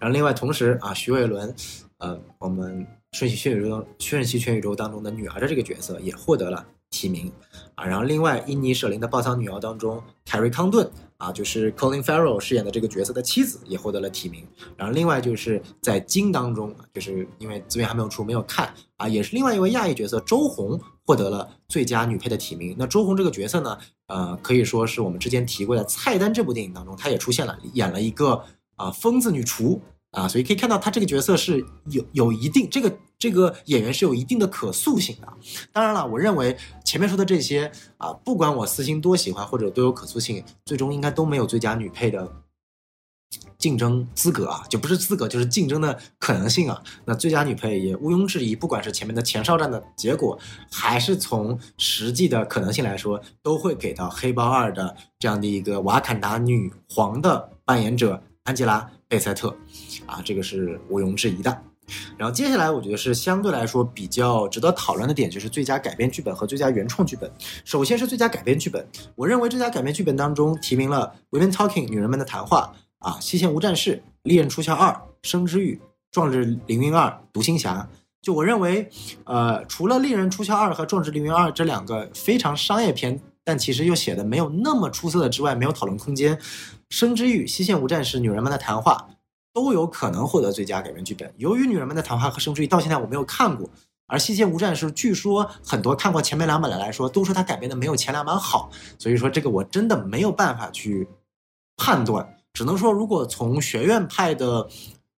[0.00, 1.54] 然后另外同时啊，徐伟伦，
[1.98, 2.84] 呃，我们
[3.16, 6.66] 《瞬息全宇宙》《瞬息全宇宙》当中的女儿的这个角色也获得了。
[6.88, 7.30] 提名
[7.76, 14.42] 啊，然后另外，印尼舍林的《暴躁女妖》当中，凯瑞康顿啊，就是 Colin Farrell 饰演的这个角色的妻子，也获得了提名。
[14.76, 22.74] 然后另外就是在金当中，就是因为资源还没有出，没有看啊，也是另外一位亚裔角色周红获得了最佳女配的提名。
[22.78, 28.42] 那周红这个角色呢，呃，可以说是我们之前提过的《菜单》这部电影当中，她也出现了，演了一个
[28.76, 29.82] 啊疯子女厨
[30.16, 35.28] 啊，所以可以看到他这个角色是有有一定这个这个演员是有一定的可塑性的。
[35.72, 42.32] 当然了，我认为前面说的这些啊，不管我私心多喜欢或者多有可塑性，最终应该都没有最佳女配的。
[43.58, 46.80] 竞争资格啊，就不是资格，就是竞争的可能性啊。
[47.06, 50.38] 那最佳女配也毋庸置疑，不管是前面的前哨战的结果，
[50.70, 59.56] 还是从实际的可能性来说，都会给到《黑豹二》的这样的一个瓦坎达女皇的扮演者安吉拉·贝塞特，
[60.06, 61.62] 啊，这个是毋庸置疑的。
[62.16, 67.30] 然后接下来，我觉得是相对来说比较值得讨论的点，就是最佳改编剧本和最佳原创剧本。
[67.64, 72.74] 首先是最佳改编剧本，我认为最佳改编剧本当中提名了《Women Talking》女人们的谈话。
[72.98, 77.88] 啊，西线无战事、利刃出鞘二、生之欲、壮志凌云二、独行侠。
[78.22, 78.88] 就我认为，
[79.24, 86.36] 呃，除了利刃出鞘二和壮志凌云二这两个非常商业片，但其实又写的没有那么出色的之外，没有讨论空间。
[86.90, 89.08] 生之欲、西线无战事、女人们的谈话
[89.52, 91.32] 都有可能获得最佳改编剧本。
[91.36, 93.70] 由于女人们的谈话和生之欲到现在我没有看过，
[94.08, 101.08] 而西线无战事据说很多看过前面两本的来说，都说它改编的没有前两版好，所以说这个我真的没有办法去
[101.76, 102.36] 判断。
[102.52, 104.68] 只能说，如果从学院派的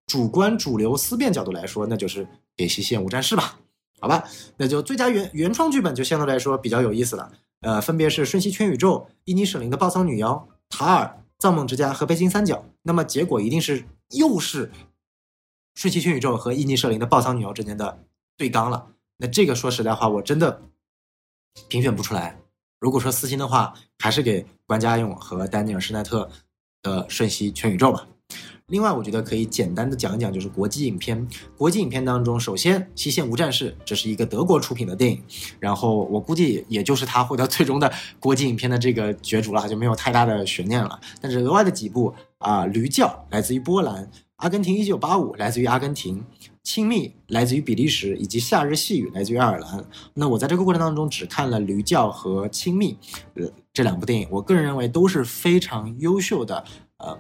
[0.07, 3.59] 主观主流思辨角度来说，那就是给西线无战事吧，
[4.01, 4.25] 好吧？
[4.57, 12.57] 那就最佳原原创剧本就相对来说比较有意思了，呃，分别是《瞬息全宇宙》、伊尼舍林的《暴桑女妖》、塔尔、造梦之家和《背心三角》。
[12.83, 14.69] 那么结果一定是又是
[15.75, 18.05] 《瞬息全宇宙》和伊尼舍林的《暴桑女妖》之间的
[18.37, 18.93] 对刚了。
[19.17, 20.63] 那这个说实在话，我真的
[21.69, 22.41] 评选不出来。
[22.79, 26.31] 如果说私心的话，还是给关家勇和丹尼尔施奈特。
[26.81, 28.07] 的瞬息全宇宙吧。
[28.69, 31.27] 另外，我觉得可以简单的讲一讲，就是国际影片。
[31.57, 35.23] 国际影片当中，首先《西线无战事》这是一个德国出品的电影，
[35.59, 41.01] 然后我估计也就是他获得最终的国际影片的这个角逐了，就没有太大的悬念了。
[41.19, 44.05] 但是额外的几部啊，《驴叫》来自于波兰，
[44.37, 46.21] 《阿根廷一九八五》来自于阿根廷，
[46.63, 49.83] 《亲密》来自于比利时，以及《夏日细雨》来自于爱尔兰。
[50.13, 52.93] 那我在这个过程当中只看了《驴叫》和《亲密》
[53.43, 56.63] 呃这两部电影，我个人认为都是非常优秀的。
[56.99, 57.17] 呃，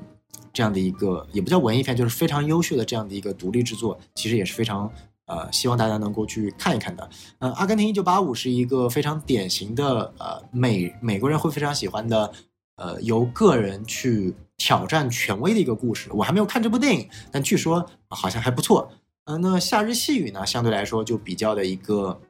[0.58, 4.92] 这样的一个也不叫文艺片，就是非常优秀的这样的一个独立制作，其实也是非常
[5.26, 7.08] 呃希望大家能够去看一看的。
[7.38, 12.32] 呃，《阿根廷一九八五》是一个非常典型的呃美美国人会非常喜欢的
[12.74, 16.10] 呃由个人去挑战权威的一个故事。
[16.12, 18.90] 我还没有看这部电影，但据说好像还不错。
[19.26, 22.20] 呃，那《夏日细雨》呢，相对来说就比较的一个，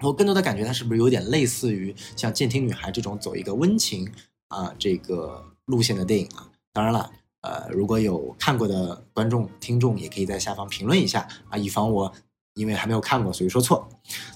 [0.00, 4.10] 我更多的感觉它是不是有点类似于像《监听女孩》这种走一个温情
[4.48, 6.50] 啊这个路线的电影啊？
[6.72, 7.08] 当然了，
[7.44, 12.10] 呃，如果有看过的观众、听众，也可以在下方评论一下啊，以防我
[12.54, 13.86] 因为还没有看过，所以说错。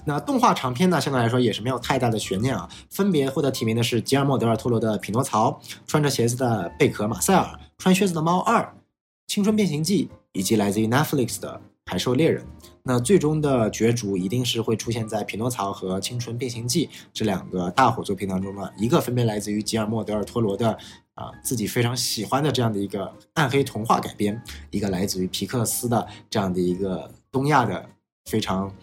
[0.05, 2.69] 那动画长片呢，相对来说也是没有太大的悬念啊。
[2.91, 5.51] 分别获得提名的是吉尔莫·德尔·托罗的《匹诺曹》，
[5.87, 8.61] 穿着鞋子的贝壳·马塞尔，穿靴子的猫二，
[9.25, 11.59] 《青春变形记》，以及来自于 Netflix 的
[11.91, 12.43] 《海兽猎人》。
[12.83, 20.77] 那最终的角逐一定是会出现在《匹诺曹》和《青春变形记》这两个大火作品当中的一个，分别来自于吉尔莫·德尔·托罗的。
[21.19, 27.85] 啊，自己非常喜欢的这样的一个暗黑童话改编，一个来自于皮克斯的这样的一个东亚的
[28.31, 28.73] 非常，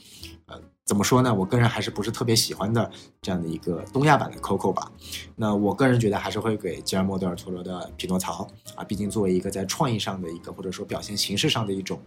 [0.44, 1.34] 呃，怎么说呢？
[1.34, 2.90] 我个人还是不是特别喜欢的
[3.22, 4.92] 这样的一个东亚版的 Coco 吧。
[5.34, 8.44] 那我个人觉得还是会给吉尔莫·德尔·托罗的《匹诺曹》
[8.78, 11.98] 啊，毕竟作为一个在创意上的一个或者说表现形式上的一种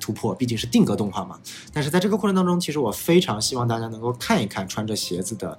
[0.00, 1.40] 突破，毕竟是定格动画嘛。
[1.72, 5.58] 但是在这个过程当中，其实我非常希望大家能够看一看穿着鞋子的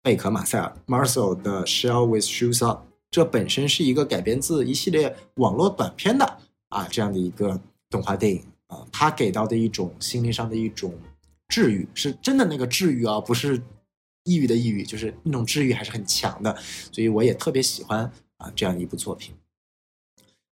[0.00, 2.84] 贝壳·马塞尔 （Marcel） 的《Shell with Shoes Up》。
[3.12, 6.38] 这本身是一个改编自一系列网络短片的
[6.70, 10.98] 啊，这样的一个动画电影啊，它给到的一种心灵上的一种
[11.48, 13.62] 治愈，是真的那个治愈啊，不是
[14.24, 16.56] 抑郁的抑郁，就是那种治愈还是很强的，
[16.90, 19.34] 所以我也特别喜欢啊这样一部作品。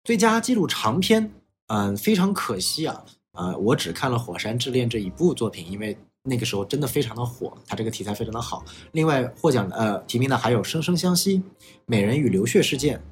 [0.03, 1.33] 最佳纪录长片，
[1.67, 5.97] 嗯，非常可惜啊，啊，我只看了《火山之恋》这一部作品，因为。
[6.23, 8.63] 那个时候真的非常的火，它这个题材非常的好。
[8.93, 11.39] 另外获奖的呃提名的还有《生生相惜》
[11.85, 12.97] 《美人与流血事件》《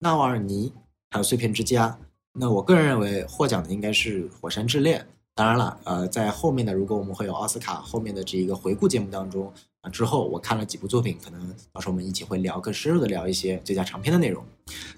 [0.00, 0.70] 纳瓦尔尼》
[1.10, 1.88] 还有《碎片之家》。
[2.38, 5.00] 那我个人认为获奖的应该是《火山之恋》。
[5.34, 9.52] 当然了，呃，在后面的如果我们会有奥斯卡后面的这一个回顾节目当中
[9.82, 14.42] 啊，之后我看了几部作品，可能到时候我们一起会聊更深入的聊一些最佳长片的内容。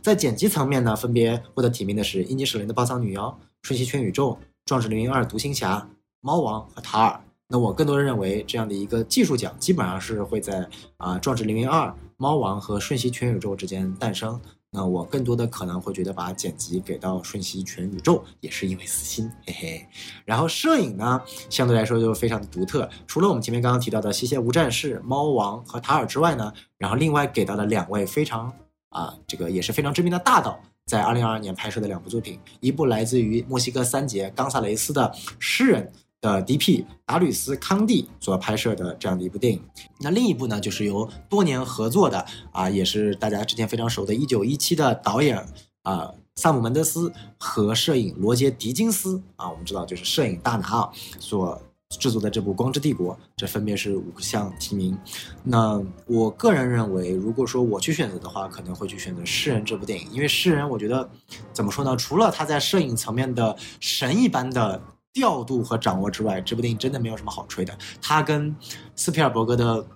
[0.00, 3.24] 在剪辑层面呢，分别获得提名的是《伊尼舍林的暴躁女妖》
[3.62, 4.30] 《瞬息全宇宙》
[4.64, 5.76] 《壮志凌云二》《独行侠》
[6.20, 7.20] 《猫王》和《塔尔》。
[7.50, 14.38] 那我更多认为，这样的一个技术奖基本上是会在啊《壮志凌云二》《猫王》和《瞬息全宇宙》之间诞生
[14.70, 19.86] 那我更多的可能会觉得把剪辑给到瞬息全宇宙，也是因为私心，嘿嘿。
[20.26, 22.86] 然后摄影呢，相对来说就非常的独特。
[23.06, 28.52] 除了我们前面刚刚提到的《西线无战事》、猫王和塔尔之外呢，然后另外给到了两位非常
[28.90, 35.90] 啊，这个也是非常知名的大导，在二零二二年拍摄的两部作品，一部来自于墨西哥三杰冈萨雷斯的《诗人》。
[36.20, 36.84] 的 D.P.
[37.06, 39.62] 达吕斯康蒂所拍摄的这样的一部电影，
[40.00, 45.46] 那另一部呢，就是由多年合作的啊，也是大家之前非常熟的1917的导演
[45.84, 54.98] 啊萨姆门德斯和摄影罗杰狄金斯啊，我们知道就是摄影大拿啊所制作的这部《光之帝国》，这分别是五项提名。
[55.44, 61.08] 那我个人认为，如果说我去选择的话，可能会去选择《诗人》这部电影，因为《诗人》我觉得
[61.52, 61.96] 怎么说呢？
[61.96, 64.82] 除了他在摄影层面的神一般的。
[65.18, 67.76] 调度和掌握之外，这部电影真的没有什么好吹的。
[68.00, 68.54] 它跟
[68.94, 69.82] 斯皮尔伯格的《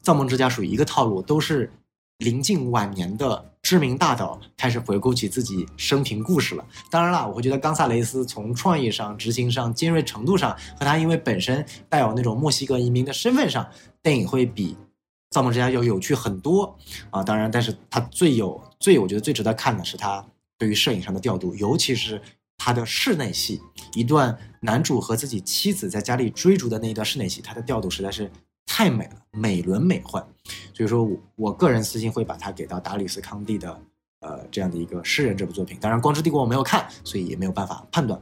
[0.00, 1.72] 造梦之家》属于一个套路，都是
[2.18, 6.64] 临近晚年的知名大导开始回顾起自己生平故事了。
[6.92, 13.68] 当然了，我会觉得冈萨雷斯从创意上、执行上、尖锐程度上，和他因为本身带有那种墨西哥移民的身份上，
[14.00, 14.74] 电影会比
[15.30, 16.78] 《造梦之家》要有趣很多
[17.10, 17.24] 啊。
[17.24, 20.24] 当然，但是他最有最我觉得最值得看的是他
[20.56, 22.22] 对于摄影上的调度，尤其是。
[22.58, 23.62] 他的室内戏，
[23.94, 28.30] 一段男主和自己妻子在家里追逐的那一段室内戏，他的调度实在是
[28.66, 30.22] 太美了，美轮美奂。
[30.74, 33.80] 所以说，我我个人私心会把它给到达里斯康蒂的，
[34.20, 35.78] 呃，这样的一个诗人这部作品。
[35.80, 38.20] 当然，《光之帝国》我没有看，所以也没有办法判断。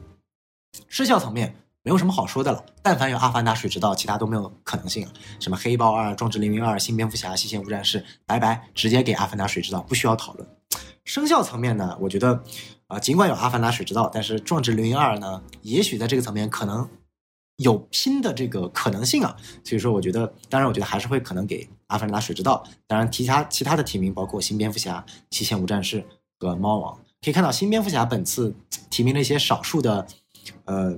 [0.87, 5.11] 视效层面没有什么好说的了，但凡有《阿凡达》《水之道》，其他都没有可能性啊。
[5.39, 10.47] 什么《黑豹二》《壮志凌云二》《新蝙蝠侠》《西线无战事》，拜拜，直接给《阿凡达》《水之道》，不需要讨论。
[11.03, 12.43] 声效层面呢，我觉得。
[12.87, 16.87] 啊，尽管有《阿凡达：水之道》，但是《壮志凌云二》呢，也许在这个层面可能
[17.57, 19.35] 有拼的这个可能性啊。
[19.63, 22.63] 所以说，我觉得，当然，我觉得还是会可能给《阿凡达：水之道》。
[22.87, 26.01] 当然，其他其他的提名包括《新蝙蝠侠》《西线无战事》
[26.39, 26.93] 和《猫王》。
[27.21, 28.55] 可以看到，《新蝙蝠侠》本次
[28.89, 30.07] 提名了一些少数的
[30.63, 30.97] 呃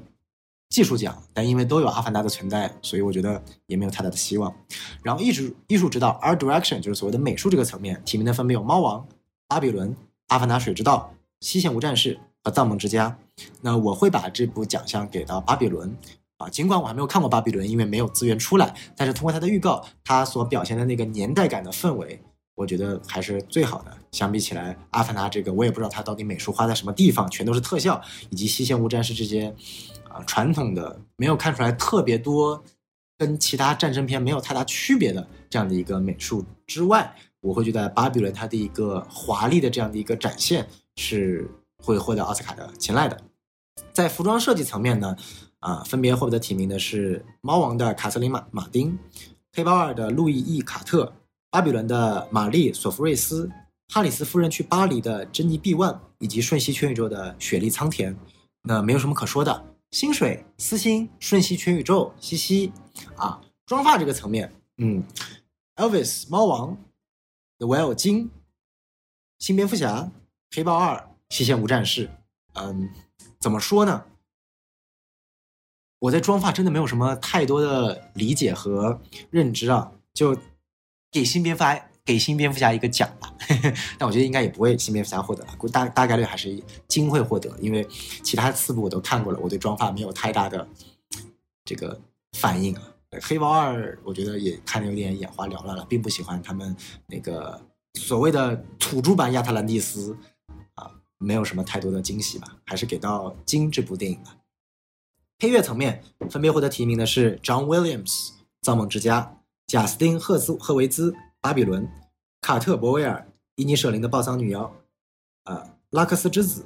[0.70, 4.56] 技术奖，但因为都有《阿凡达》的存在，所以我觉得也没有太大的希望。
[5.02, 9.00] 然后，艺术艺术指导 （Art Direction） 就是所谓的美术这个层面，提名的分别有《猫王》
[9.48, 9.90] 《巴比伦》
[10.28, 11.12] 《阿凡达：水之道》。
[11.42, 13.18] 西线无战事和造梦之家，
[13.62, 15.96] 那我会把这部奖项给到巴比伦
[16.38, 16.50] 啊。
[16.50, 22.22] 尽管我还没有看过巴比伦，因为没有资源出来，但是通过它的预告，它所表现的那个年代感的氛围，
[22.56, 23.98] 我觉得还是最好的。
[24.12, 29.54] 相比起来，阿凡达这个我也不知道它到底美术花在什么地方，全都是特效，以及西线无战事这些
[30.10, 32.62] 啊传统的没有看出来特别多
[33.18, 40.68] 跟其他战争片没有太大区别的这样的一个美术之外，我会觉得巴比伦它的一个华丽的这样的一个展现。
[41.00, 43.18] 是会获得奥斯卡的青睐的，
[43.94, 45.16] 在服装设计层面呢，
[45.60, 48.92] 啊，分别获得提名的是《猫王》的卡瑟琳马马丁，
[49.54, 51.06] 《黑豹二》的路易伊卡特，
[51.50, 53.48] 《巴比伦》的玛丽索弗瑞斯，
[53.94, 58.14] 《哈里斯夫人去巴黎》的珍妮毕万，以及《瞬息全宇宙》的雪莉苍田。
[58.64, 62.74] 那没有什么可说的，薪水私心，《瞬息全宇宙》嘻嘻
[63.16, 65.02] 啊，妆发这个层面，嗯
[65.78, 66.78] ，Elvis 猫王
[67.58, 68.30] ，The Well 金，
[69.40, 70.12] 新蝙蝠侠。
[70.54, 72.10] 黑豹二、西线无战事，
[72.54, 72.90] 嗯，
[73.40, 74.06] 怎么说呢？
[76.00, 80.36] 我对妆发真的没有什么太多的理解和认知啊，就
[81.12, 81.64] 给新蝙蝠
[82.06, 83.36] 给新蝙蝠侠一个奖吧。
[84.00, 87.86] 但我觉得应该也不会新蝙蝠侠获得了，大大概率还是金会获得，因为
[88.24, 90.68] 其他四部我都看过了，我对妆发没有太大的
[91.66, 92.00] 这个
[92.38, 92.82] 反应啊。
[93.22, 96.76] 黑豹二我觉得也看的有点眼花缭乱了，并不喜欢他们
[97.08, 97.62] 那个
[97.96, 100.18] 所谓的土著版亚特兰蒂斯。
[101.20, 104.38] 没有什么太多的惊喜吧，还是给到《金》这部电影吧。
[105.38, 108.08] 配乐层面分别获得提名的是 John Williams
[108.62, 109.22] 《造梦之家》、
[109.68, 111.84] 贾斯汀·赫兹赫维兹《巴比伦》、
[112.42, 114.64] 卡特·博威尔《伊尼舍林的暴桑女妖》、
[115.52, 116.62] 呃拉克斯之子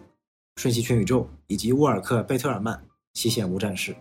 [0.62, 2.78] 《瞬息全宇宙》以及沃尔克·贝特尔曼
[3.14, 3.94] 《西线无战事》。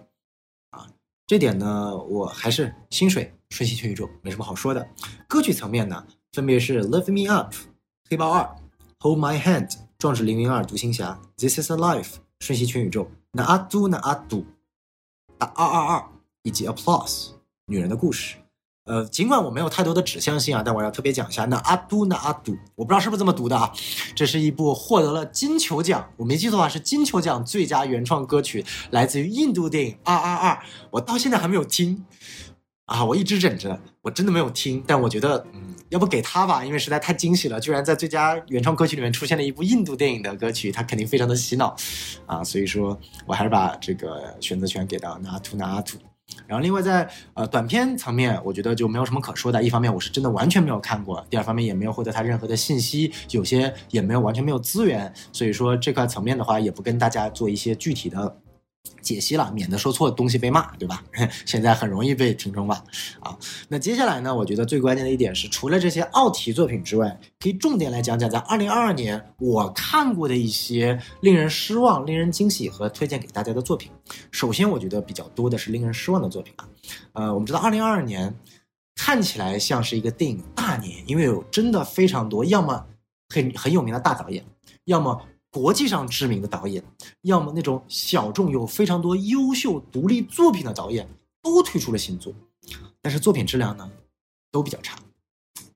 [0.70, 0.88] 啊，
[1.26, 4.86] 这点呢，我还是薪水《瞬息全宇宙》没什么好说的。
[5.28, 7.52] 歌曲层面呢，分别是《Lift Me Up》、
[8.10, 8.56] 黑豹二、
[9.00, 9.76] Hold My Hand。
[10.02, 14.44] 壮志凌云二、独行侠、This is a life、瞬息全宇宙、那阿杜那阿杜、
[15.38, 16.04] 打二二二
[16.42, 17.28] 以及 Applause、
[17.66, 18.34] 女人的故事。
[18.86, 23.72] 呃，尽管我没有太多的指向性啊，但我要特别讲一下那阿杜那阿杜，我不知道是不是这么读的啊。
[24.16, 30.60] 这是一部获得了金球奖，我没记错的话是金球奖最佳原创歌曲，来自于印度电影二二二。
[30.90, 32.04] 我到现在还没有听
[32.86, 35.77] 啊，我一直忍着，我真的没有听，但我觉得嗯。
[35.92, 41.76] 要不给他吧，因为实在太惊喜了，居然在最佳原创歌曲里面出现了一部印度电影的歌曲，他肯定非常的洗脑，
[42.24, 45.98] 啊，所以说我还是把这个选择权给到那图那图。
[46.46, 49.62] 然后另外在呃短片层面，我觉得就没有什么可说的。
[49.62, 58.34] 一方面我是真的完全没有看过，第二方面也没有获得他任何的信息，有些也没有完全没有资源，所以说这块层面的话，也不跟大家做一些具体的。
[59.00, 61.02] 解析了，免得说错东西被骂，对吧？
[61.44, 62.76] 现在很容易被听众骂
[63.20, 63.37] 啊。
[63.68, 64.35] 那接下来呢？
[64.35, 73.90] 我觉得最关键的一点是，除了这些奥体作品之外，可以重点来讲讲在二零二二年我看过的一些令人失望、令人惊喜和推荐给大家的作品。
[74.30, 76.68] 首先，我觉得比较多的是令人失望的作品啊。
[77.14, 78.35] 呃，我们知道二零二二年
[78.94, 82.87] 看起来像是一个电影大年，因为有真的非常多，要么
[83.35, 84.44] 很很有名的大导演，
[84.85, 85.20] 要么。
[85.53, 86.83] 国际上知名的导演，
[87.21, 91.07] 要么那种小众有非常多优秀独立作品的导演，
[91.42, 92.33] 都推出了新作，
[93.03, 93.90] 但是作品质量呢，
[94.50, 94.98] 都比较差。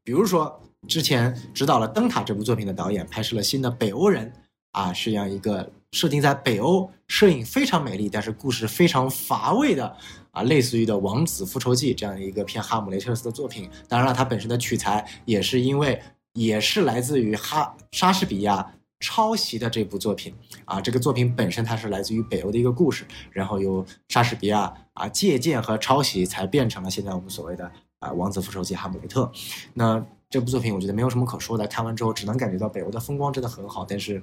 [0.03, 0.59] 比如说，
[0.89, 4.27] 之前指导了《灯塔》这部作品的导演，拍摄了新的《北欧人》，
[4.71, 9.95] 啊，是这样一个设定在北欧，摄影非常美丽，但是故事非常乏味的，
[10.31, 13.69] 啊，类似于的《王子复仇记》这样一个偏哈姆雷特斯的作品。
[13.89, 16.01] 当然了，它本身的取材也是因为，
[16.33, 18.73] 也是来自于哈莎士比亚。
[19.01, 20.35] 抄袭的这部作品
[20.65, 29.31] 啊，这个作品本身它是来自于北欧的一个故事，然后由莎士比亚啊借鉴和抄袭，才变成了现在我们所谓的啊《王子复仇记》哈姆雷特。
[29.75, 34.23] 那这部作品我觉得没有什么可说的，看完之后只能感觉到北欧的风光真的很好，但是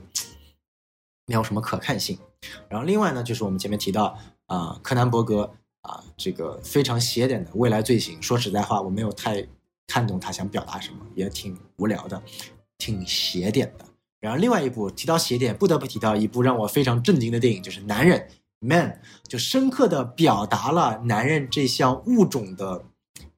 [1.25, 2.17] 没有什么可看性。
[2.67, 4.17] 然后另外呢，就是我们前面提到
[4.47, 9.47] 啊，柯南伯格啊这个非常邪典的《未来罪行》，说实在话，我没有太
[9.87, 12.21] 看懂他想表达什么，也挺无聊的，
[12.77, 13.85] 挺邪典的。
[14.23, 18.17] 然后另外一部提到邪典，不得不提到一部让我非常震惊的电影，就是《男人》
[18.65, 22.85] （Man），就深刻的表达了男人这项物种的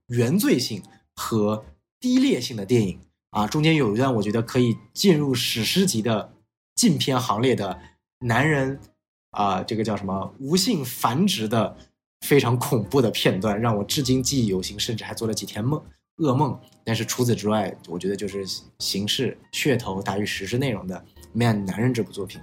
[0.06, 0.84] 原罪性
[1.16, 1.66] 和
[2.00, 3.00] 低劣性的电影
[3.32, 3.48] 啊。
[3.48, 6.32] 中间有一段我觉得可以进入史诗级的
[6.76, 7.80] 禁片行列的
[8.20, 8.80] 男人
[9.32, 11.76] 啊，这个叫什么无性繁殖的
[12.22, 15.84] 非常恐怖的片段，让我至今记忆犹新，甚至还做了几天梦。
[16.18, 18.46] 噩梦，但是除此之外，我觉得就是
[18.80, 20.96] 形式噱头大于实质内容的
[21.34, 22.40] 《Man 男人》这部作品。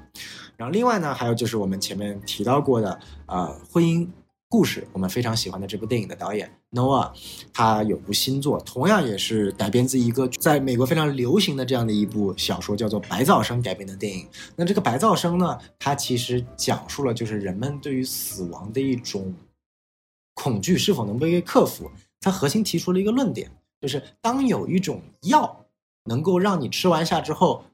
[0.56, 4.06] 然后另外呢，还有就是我们前面提到过的，呃，婚姻
[4.48, 7.12] 故事，我们非常喜欢的这部电影的导演 Noah，
[7.54, 14.28] 他有部新作，同样也是改编自一个在美国非常流行的这样的一部小说，叫做《白噪声》改编的电影。
[14.54, 19.34] 那这个《白噪声》呢，它其实讲述了就是人们对于死亡的一种
[20.34, 21.90] 恐惧是否能被克服。
[22.20, 23.50] 它核心提出了一个论点。
[23.82, 25.66] 就是当有一种药
[26.04, 27.64] 能够让你吃完下之后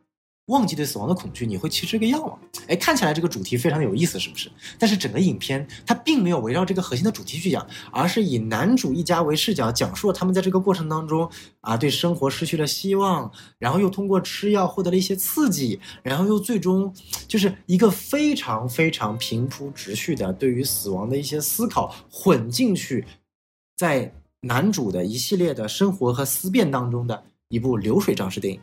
[0.46, 2.38] 忘记对死亡的恐惧，你会吃这个药吗？
[2.68, 4.50] 哎，看起来这个主题非常有意思，是不是？
[4.78, 11.30] 但是整个影片它并没有围绕这个核心的主题去讲，而是以男主一家为视角，讲述了他们在这个过程当中
[11.60, 16.94] 啊对生活失去了希望，然后又通过吃药获得了一些刺激，然后又最终
[17.26, 23.04] 就是一个非常非常平铺直叙的对于死亡的一些思考混进去，
[23.76, 24.14] 在。
[24.40, 28.60] 男主的一系列的生活和思辨当中的一部流水账式电影，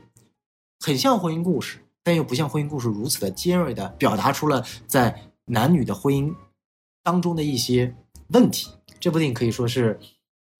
[0.79, 6.33] 很像婚姻故事，但又不像婚姻故事如此的尖锐的表达出了在男女的婚姻
[7.03, 7.93] 当中的一些
[8.27, 8.69] 问题。
[8.99, 9.99] 这部电影可以说是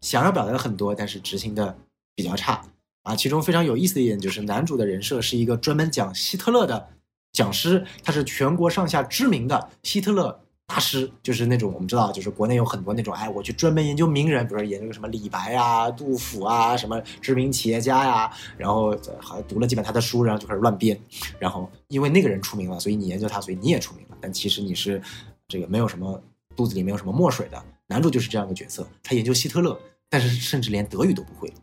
[0.02, 1.78] 想要表达的很多，但是执行的
[2.14, 2.62] 比较差
[3.04, 3.16] 啊。
[3.16, 6.90] 其中非常有意思的一点就是，男主的人设是一个专门讲希特勒的
[7.32, 10.45] 讲师，他是全国上下知名的希特勒。
[10.68, 21.00] 大师就是那种我们知道，就是国内有很多那种，哎，我去专门研究名人，比如说研究什么李白啊、杜甫啊，什么知名企业家呀，然后好像读了几本他的书，然后就开始乱编。
[21.40, 24.18] 然后因为那个人出名了，所以你研究他，所以你也出名了。
[24.20, 25.02] 但其实你是
[25.48, 26.20] 这个没有什么
[26.56, 27.64] 肚子里没有什么墨水的。
[27.88, 31.54] 男主就是这样的角色，他研究希特勒，但是甚至连德语都不会，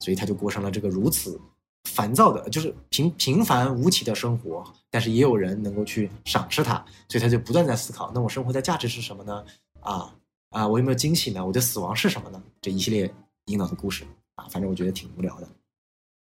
[0.00, 1.40] 所以他就过上了这个如此。
[1.84, 6.74] 烦躁的，就是平平凡无奇的生活，但是也有人能够去赏识他，
[7.08, 9.44] 所以他就不断在思考：那我生活的价值是什么呢？
[9.80, 10.14] 啊
[10.50, 11.44] 啊，我有没有惊喜呢？
[11.44, 12.42] 我的死亡是什么呢？
[12.60, 13.12] 这一系列
[13.46, 14.04] 引导的故事
[14.34, 15.48] 啊，反正我觉得挺无聊的。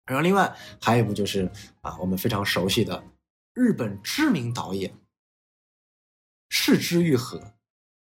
[0.05, 1.51] 然后另外还有一部就是
[1.81, 3.03] 啊，我们非常熟悉的
[3.53, 4.93] 日本知名导演
[6.49, 7.53] 市之愈合，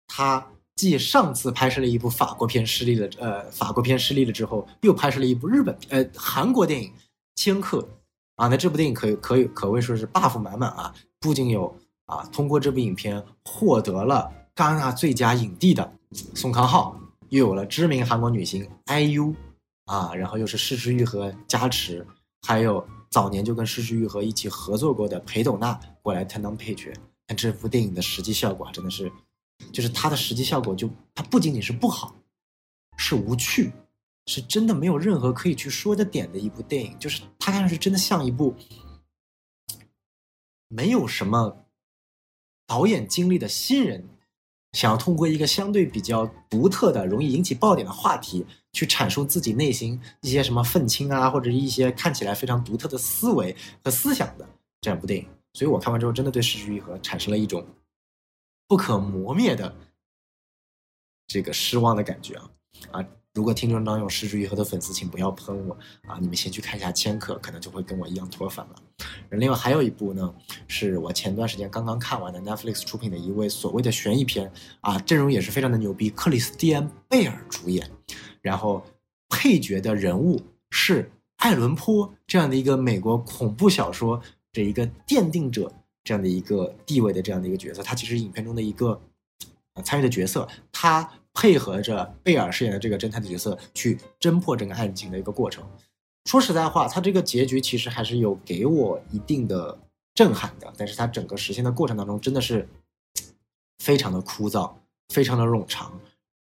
[0.06, 6.92] 他继上次拍摄了一部法国片失利了，呃，法国片失利了之后，又拍摄了一部日本呃韩国电影。
[7.40, 7.88] 千客
[8.36, 10.94] 啊，那这部电影可以可以可谓说是 buff 满满啊！
[11.18, 11.74] 不仅有
[12.04, 15.90] 啊，通过这部影片获得了戛纳最佳影帝的
[16.34, 16.94] 宋康昊，
[17.30, 19.34] 又有了知名韩国女星 IU
[19.86, 22.06] 啊，然后又是失之愈合加持，
[22.42, 26.92] 还有早年就跟失之愈合一起合作过的裴斗娜过来担当配角。
[27.26, 29.10] 但这部电影的实际效果啊真的是，
[29.72, 32.14] 就是它的实际效果就它不仅仅是不好，
[32.98, 33.72] 是无趣。
[34.26, 38.54] 是真的没有任何可以去说的点的一部电影，就是它看上去真的像一部
[40.68, 41.64] 没有什么
[42.66, 44.08] 导演经历的新人
[44.72, 54.48] 想要通过一个相对比较独特的、容易引起爆点的话题，去阐述自己内心一些什么愤青啊，或者一些看起来非常独特的思维和思想的
[54.80, 55.26] 这样一部电影。
[55.54, 57.66] 所以我看完之后，真的对失之愈合产生了一种
[58.68, 59.74] 不可磨灭的
[61.26, 62.50] 这个失望的感觉啊
[62.92, 63.06] 啊！
[63.34, 65.78] 如果听众当中有失之愈合的粉丝，请不要喷我
[66.08, 66.18] 啊！
[66.20, 68.74] 你们先去看一下《千客》，可能就会跟我一样脱粉了。
[69.30, 70.34] 另外还有一部呢，
[70.66, 74.50] 是我前段时间刚刚看完的 Netflix 出品的一位所谓的悬疑片
[74.80, 77.88] 啊，阵容也是非常的牛逼，克里斯蒂安·贝尔主演，
[78.42, 78.84] 然后
[79.28, 84.20] 配角的人物是艾伦坡这样的一个美国恐怖小说
[84.52, 85.72] 的一个奠定者
[86.02, 89.00] 这样的一个地位的这样的一个角色，他其实影片中的一个
[89.84, 91.08] 参与的角色，他。
[91.32, 95.64] 配合着贝尔饰演的这个侦探的角色去侦破整个案情的一个过程。
[96.24, 99.78] 说实在话，他这个结局其实还是有给我一定的
[100.14, 102.68] 震撼的，但是他整个实现的过程当中真的是
[103.78, 104.72] 非常的枯燥，
[105.08, 105.98] 非常的冗长。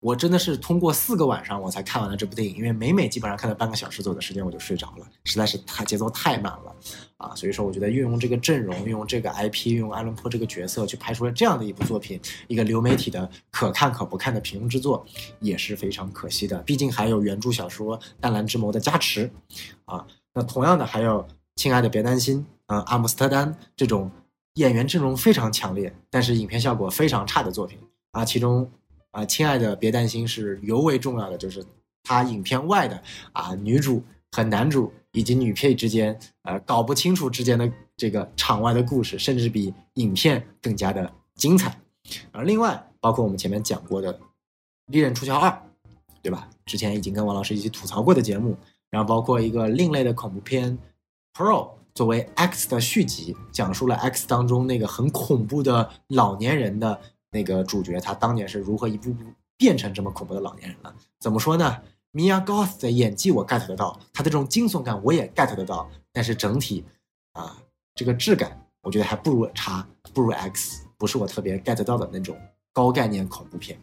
[0.01, 6.73] 我真的是通过四个晚上我才看完了这部电影，因为每每基本上看了半个小时左右的时间我就睡着了，实在是太节奏太慢了
[7.17, 7.35] 啊！
[7.35, 15.05] 所以说，我觉得运用这个阵容，运用这个 IP，运用艾伦坡这个角色去拍出了这样的一部作品，一个流媒体的可看可不看的平庸之作，
[15.41, 16.57] 也是非常可惜的。
[16.59, 19.29] 毕竟还有原著小说《淡蓝之谋》的加持
[19.83, 20.07] 啊。
[20.33, 21.21] 那同样的还有
[21.57, 24.09] 《亲爱的别担心》啊，《阿姆斯特丹》这种
[24.53, 27.77] 演员阵容非常强烈，但是影片效果非常差的作品
[28.11, 28.71] 啊，其中。
[29.11, 31.65] 啊，亲爱的，别担心，是尤为重要的，就是
[32.03, 33.01] 他影片外的
[33.33, 41.75] 啊，女主和男主以及女配之间，呃，搞不清楚之间的这个场外的故事，甚至比影片更加的精彩。
[42.31, 44.13] 而另外，包括我们前面讲过的
[44.85, 45.49] 《利刃出鞘二》，
[46.21, 46.47] 对吧？
[46.67, 48.55] 之前已经跟王老师一起吐槽过的节目，
[48.91, 50.77] 然后包括一个另类的恐怖片
[51.33, 51.63] 《Pro》，
[51.95, 57.01] 作为《X》的续集，讲述了《X》当中那个很恐怖的老年人的。
[57.31, 59.23] 那个主角他当年是如何一步步
[59.57, 60.95] 变成这么恐怖的老年人了？
[61.19, 61.81] 怎么说呢
[62.13, 66.83] ？Mia Goth 的演技我 get 得到，他的这种惊悚感我也 get 得到，但是整体
[67.33, 67.61] 啊，
[67.93, 72.35] 这个质感我觉得还不如差，不如 X，不是我特别 get 到的那种
[72.73, 73.79] 高概念恐怖片。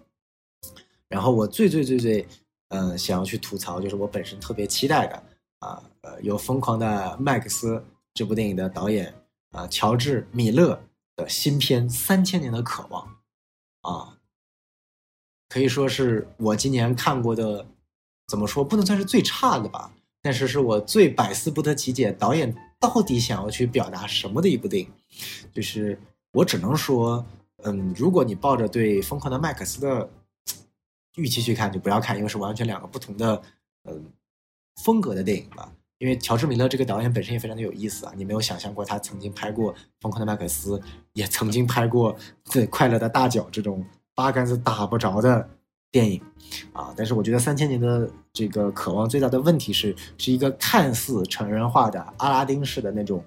[1.09, 2.26] 然后我最最最最
[2.70, 5.22] 嗯想要去吐槽，就是我本身特别期待的
[5.61, 7.76] 啊呃有《疯狂的麦克斯》
[8.12, 9.14] 这部电影的导演
[9.53, 10.80] 啊乔治米勒
[11.14, 13.07] 的新片《三千年的渴望》。
[13.87, 14.18] 啊，
[15.49, 17.66] 可以说是我今年看过的，
[18.26, 24.91] 怎么说不能算是最差的吧，但是是我最百思不得其解导演到底想要去表达什么的一部电影。
[25.55, 25.99] 就是
[26.32, 27.24] 我只能说，
[27.62, 30.11] 嗯，如果你抱着对《疯狂的麦克斯》的
[31.14, 33.41] 预期去看，就不要看，因为是完全两个不同的
[33.84, 34.12] 嗯
[34.82, 35.72] 风格的电影吧。
[35.99, 40.78] 因为乔治米勒这个导演本身也非常的有意思啊，你没有想象过他曾经拍过《疯狂的麦克斯》，
[41.14, 43.84] 也曾经拍过《最快乐的大脚》这种
[44.14, 45.49] 八竿子打不着的
[45.90, 46.20] 电影，
[46.74, 46.92] 啊！
[46.97, 53.24] 但是我觉得三千年的这个渴望最大的问题是，是一个看似成人化的阿拉丁式的那种，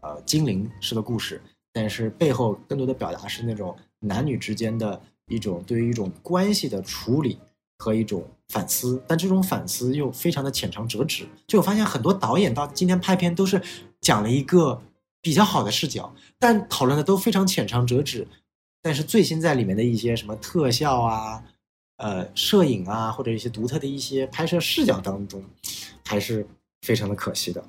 [0.00, 1.40] 呃，精灵式的故事，
[1.72, 7.38] 但是背后更多的表达是那种男女之间的一种对于一种关系的处理。
[7.84, 11.26] 和一种反思，但这种反思又非常的浅尝辄止。
[11.46, 13.60] 就我发现很多导演到今天拍片都是
[14.00, 14.80] 讲了一个
[15.20, 18.26] 比较好的视角，但讨论的都非常浅尝辄止。
[18.80, 21.44] 但是最新在里面的一些什么特效啊、
[21.98, 25.44] 呃摄影啊，或者一些独特的一些拍摄视角当中，
[26.06, 26.46] 还是
[26.80, 27.62] 非常的可惜的。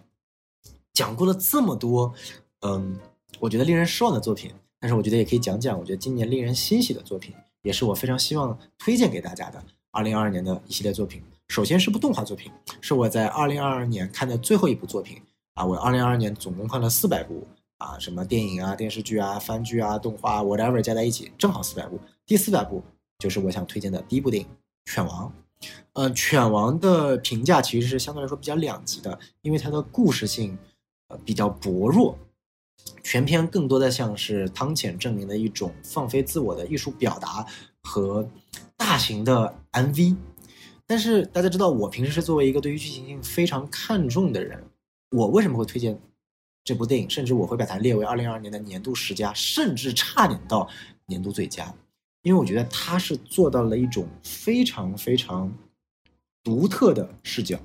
[0.94, 2.14] 讲过了这么多，
[2.62, 2.98] 嗯，
[3.40, 9.64] 我觉得令人失望的作品，但是我觉得也可以讲讲我觉得今年令人欣喜的作品，也是我非常希望推荐给大家的。
[9.96, 15.22] 二零二二年的一系列作品，首先是部动画作品，是我在二零二二年看的最后一部作品
[15.54, 15.64] 啊！
[15.64, 21.98] 我二零二二年总共看了四百部啊，什么电影啊、电视剧啊、番剧啊、动画 whatever 加在一起，正好四百部。
[22.26, 22.84] 第四百部
[23.20, 24.50] 就是我想推荐的第一部电影
[24.94, 25.32] 《犬王》。
[25.94, 30.58] 呃，《犬王》的评价其实是相对来说比较两极的，因为它的故事性
[31.08, 32.18] 呃比较薄弱，
[33.02, 37.46] 全篇更多的像是汤浅证明的一种放飞自我的艺术表达
[37.82, 38.28] 和。
[38.78, 40.16] 大型的 MV，
[40.86, 44.64] 但是大家知道，我平时是作为一个对于剧情性非常看重的人，
[45.12, 46.00] 我为什么会推荐
[46.64, 47.10] 这部电影？
[47.10, 50.70] 甚至我会把它列为二零二二年的年度十佳，甚至差点到
[51.06, 51.74] 年度最佳，
[52.24, 55.52] 因为我觉得它是做到了一种非常非常
[56.44, 57.60] 独特的视角。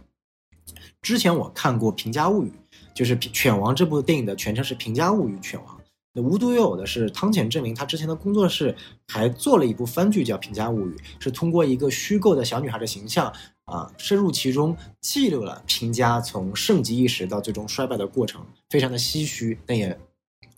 [1.03, 2.49] 之前我看过《平家物语》，
[2.95, 5.77] 就是《犬王》这部电影的全称是《平家物语》《犬王》。
[6.13, 8.75] 那无独有偶的是，汤浅证明他之前的工作室
[9.07, 13.33] 还做了一部番剧，叫《平家物语》，是通过一个虚构的小女孩的形象
[13.67, 19.97] 啊，深入其中，记录了平家从盛极一时到最终衰败的过程，非常的唏嘘，但也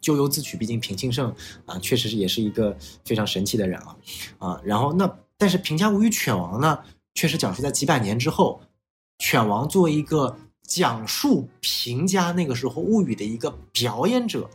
[0.01, 1.35] 咎由自取，毕竟平庆盛
[1.67, 2.75] 啊，确实是也是一个
[3.05, 3.97] 非常神奇的人啊
[4.39, 4.61] 啊。
[4.65, 6.79] 然后那但是平家物语犬王呢，
[7.15, 8.63] 确实讲述在几百年之后，
[9.19, 10.35] 犬王作为一个
[10.67, 14.49] 讲述平家那个时候物语的一个表演者，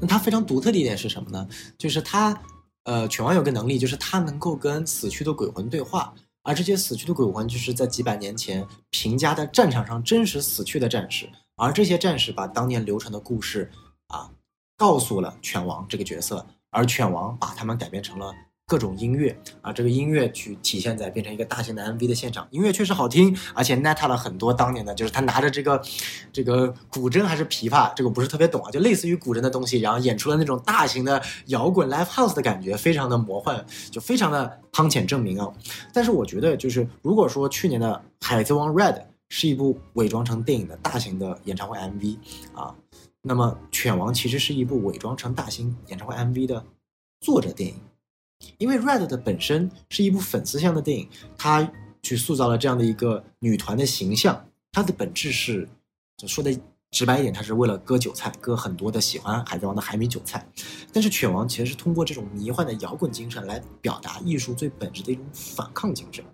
[0.00, 1.48] 那它非常独特的一点是什么呢？
[1.76, 2.40] 就是它
[2.84, 6.14] 呃，犬王有个能力，就是它能够跟死去的鬼魂对话。
[6.42, 13.70] 而这些死去的鬼魂，就是在几百年前平家的战场上真实死去的战士，而这些战士把当年流传的故事
[14.06, 14.30] 啊，
[14.76, 18.32] 告诉了犬王这个角色，而犬王把他们改编成了。
[18.68, 25.82] 各种音乐啊，这个音乐去体现在变成一个大型的 MV 的现场，音乐确实好听，而且 net 了很多当年的，就是他拿着这个
[26.30, 35.50] 这个古筝还是琵琶，这个不是特别懂啊，就类似于古筝的东西，然后演出了那种大型的摇滚 live house 的感觉，非常的魔幻，就非常的汤浅证明啊。
[35.94, 38.92] 但是我觉得，就是如果说去年的《海贼王 Red》
[39.30, 42.18] 是一部伪装成电影的大型的演唱会 MV
[42.52, 42.74] 啊，
[43.22, 46.62] 那么《犬王》其实是一部伪装成大型演唱会 MV 的
[47.22, 47.74] 作者电影。
[48.58, 51.70] 因为《Red》的本身是一部粉丝向的电影，它
[52.02, 55.68] 去塑造了这样的一个女团的形象，它的本质是，
[56.16, 56.56] 就说的
[56.90, 60.46] 直白一点，它是为了割韭菜，割很多的喜欢《海贼王》的海米韭菜。
[60.92, 66.24] 但是《犬王》其实是通过这种迷幻的摇滚精神来表达艺术最本质的一种反抗精神。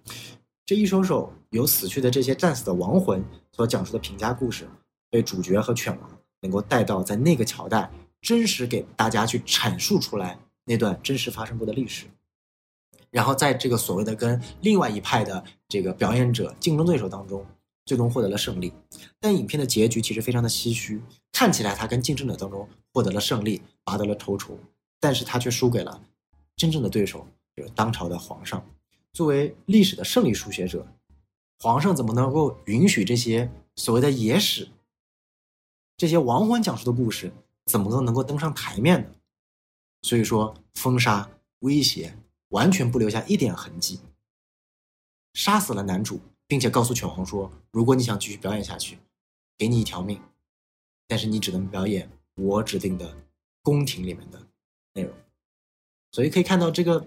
[0.66, 4.68] 这一首首由死去的这些战死的亡魂所讲述的评价故事，
[5.10, 7.90] 被主角和犬王能够带到在那个朝代，
[8.22, 10.38] 真实给大家去阐述出来。
[10.64, 12.06] 那段真实发生过的历史，
[13.10, 17.44] 然后在这个所谓的跟另外一派的这个表演者竞争对手当中，
[17.84, 18.72] 最终获得了胜利。
[19.20, 24.58] 但影片的结局其实非常的唏嘘，看起来他跟竞争者当中获得了胜利，拔得了头筹，
[24.98, 26.02] 但是他却输给了
[26.56, 28.64] 真正的对手，就是当朝的皇上。
[29.12, 30.86] 作为历史的胜利书写者，
[31.60, 34.68] 皇上怎么能够允许这些所谓的野史、
[35.96, 37.32] 这些亡魂讲述的故事，
[37.66, 39.10] 怎么能能够登上台面呢？
[40.04, 41.30] 所以说，封杀、
[41.60, 42.14] 威胁，
[42.48, 44.00] 完全不留下一点痕迹，
[45.32, 48.98] 杀死了男主，并且告诉犬皇说：“如果你想继续表演下去，
[49.56, 50.20] 给你一条命，
[51.08, 53.16] 但是你只能表演我指定的
[53.62, 54.46] 宫廷里面的
[54.92, 55.14] 内容。”
[56.12, 57.06] 所以可以看到，这个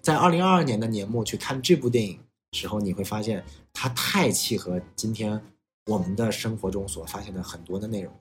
[0.00, 2.20] 在二零二二年的年末去看这部电影
[2.52, 5.44] 时候，你会发现它太契合今天
[5.86, 8.14] 我们的生活中所发现的很多的内容，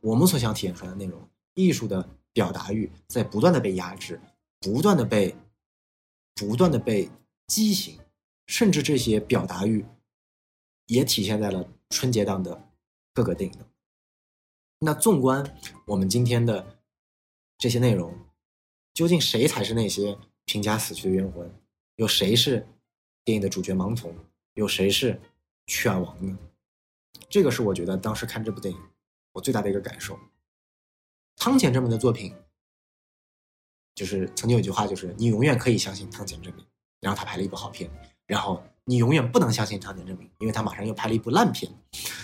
[0.00, 1.16] 我们所想体验出来的内容，
[1.54, 2.08] 艺术的。
[2.32, 4.20] 表达欲在不断的被压制，
[4.60, 5.34] 不断的被，
[6.34, 7.10] 不断的被
[7.46, 7.98] 畸形，
[8.46, 9.84] 甚至这些表达欲
[10.86, 12.70] 也体现在了春节档的
[13.12, 13.58] 各个电影。
[14.80, 16.78] 那纵观我们今天的
[17.56, 18.16] 这些内容，
[18.94, 21.52] 究竟谁才是那些评价死去的冤魂？
[21.96, 22.64] 有谁是
[23.24, 24.14] 电影的主角盲从？
[24.54, 25.20] 有谁是
[25.66, 26.38] 犬王呢？
[27.28, 28.80] 这个是我觉得当时看这部电影
[29.32, 30.18] 我最大的一个感受。
[31.38, 32.34] 汤浅证明的作品，
[33.94, 36.66] 就是曾经有句话，就是你永远可以相信汤浅证明，
[37.00, 37.88] 然后他拍了一部好片，
[38.26, 41.72] 然后你永远不能相信汤浅证明，因为他马上又拍了一部烂片，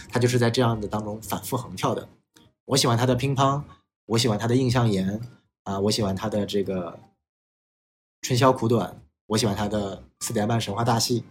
[0.08, 2.08] 他就是在这样的当中反复横跳的。
[2.64, 3.62] 我喜欢他的乒乓，
[4.06, 5.20] 我喜欢他的印象岩
[5.62, 6.98] 啊，我喜欢他的这个
[8.22, 11.24] 春宵苦短，我喜欢他的四点半神话大戏，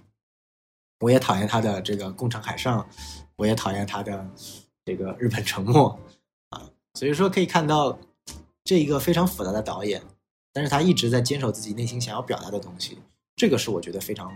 [1.02, 2.88] 我也讨厌他的这个共场海上，
[3.36, 4.26] 我也讨厌他的
[4.86, 6.00] 这个日本沉没。
[6.94, 7.98] 所以说可以看到，
[8.64, 10.02] 这一个非常复杂的导演，
[10.52, 13.00] 但是他一直在坚守自己内心想要表达的东西，
[13.36, 14.32] 这个是我觉得非常，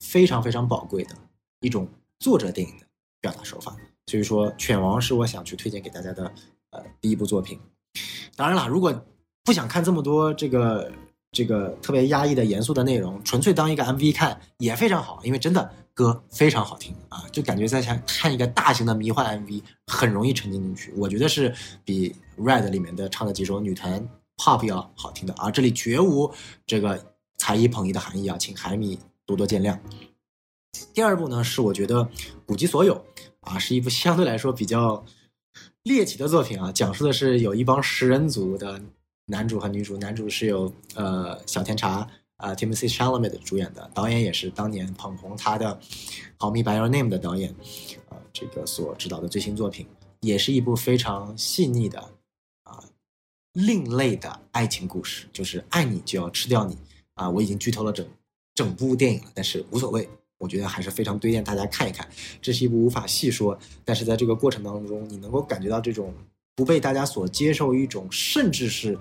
[0.00, 1.14] 非常非常宝贵的
[1.60, 1.86] 一种
[2.18, 2.86] 作者电影的
[3.20, 3.76] 表达手法。
[4.06, 6.32] 所以说，《犬王》是我想去推荐给大家的
[6.70, 7.60] 呃第一部作品。
[8.34, 9.04] 当然了，如果
[9.44, 10.90] 不想看这么多这个
[11.32, 15.70] 这个特别压抑的严肃的内容，纯粹当一个 MV 看也非常好，因为真的。
[15.92, 20.94] 歌非常好听啊，就感觉在看看一个大型的迷幻 MV，很容易沉浸进去。
[20.96, 21.54] 我觉得是
[21.84, 22.08] 比
[22.42, 24.08] 《Red》里面的唱的几首女团
[24.38, 25.50] Pop 要好听的啊。
[25.50, 26.32] 这里绝无
[26.64, 29.78] 这个才艺捧一的含义啊，请海米多多见谅。
[30.94, 32.08] 第二部呢，是我觉得
[32.46, 33.04] 古籍所有
[33.40, 35.04] 啊，是一部相对来说比较
[35.82, 38.80] 猎奇的作品啊，讲述的是有一帮食人族的
[39.30, 42.06] 男主和女主，男主是由呃小甜茶。
[42.40, 45.78] 啊，Timothy Chalamet 主演的，导演也是当年捧红他的
[46.38, 47.50] 《Call Me by Your Name》的导演，
[48.08, 49.86] 啊，这个所指导的最新作品，
[50.20, 52.00] 也是一部非常细腻的
[52.62, 52.82] 啊，
[53.52, 56.78] 另类的爱情故事，就是爱你就要吃掉你
[57.16, 57.28] 啊！
[57.28, 58.08] 我已经剧透了整
[58.54, 60.08] 整部电影了，但是无所谓，
[60.38, 62.08] 我觉得还是非常推荐大家看一看。
[62.40, 66.14] 这是一部无法细说，但是在这个过程当中，你能够感觉到这种
[66.56, 68.98] 不被大家所接受一种，甚至是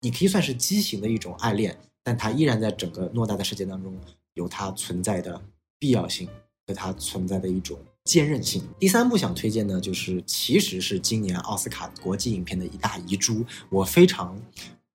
[0.00, 1.78] 你可以算是畸形的一种爱恋。
[2.02, 3.98] 但它依然在整个偌大的世界当中
[4.34, 5.42] 有它存在的
[5.76, 6.28] 必要性
[6.64, 8.62] 和它存在的一种坚韧性。
[8.78, 13.44] 第三部想推荐的，就是其实是今年奥斯卡国际影片的一大遗珠。
[13.68, 14.40] 我非常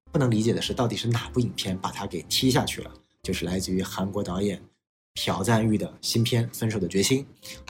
[0.10, 2.94] 不能理解的是，到底是哪部影片把它给踢下去了？
[3.24, 4.62] 就是来自于韩国导演
[5.16, 7.28] 朴赞玉的新片《分手的决心》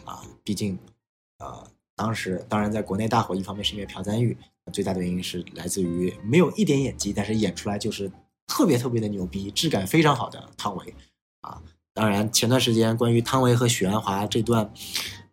[0.08, 0.78] 啊，毕竟，
[1.40, 4.38] 呃，当时当然在国内大火，一方面是因为朴赞玉，
[4.72, 8.12] 最大的原因是来自于没有一点演技，但是演出来就是
[8.47, 10.93] 特别特别的牛逼，质感非常好的汤唯
[11.41, 11.62] 啊。
[11.93, 14.72] 当然，前段时间关于汤唯和许鞍华这段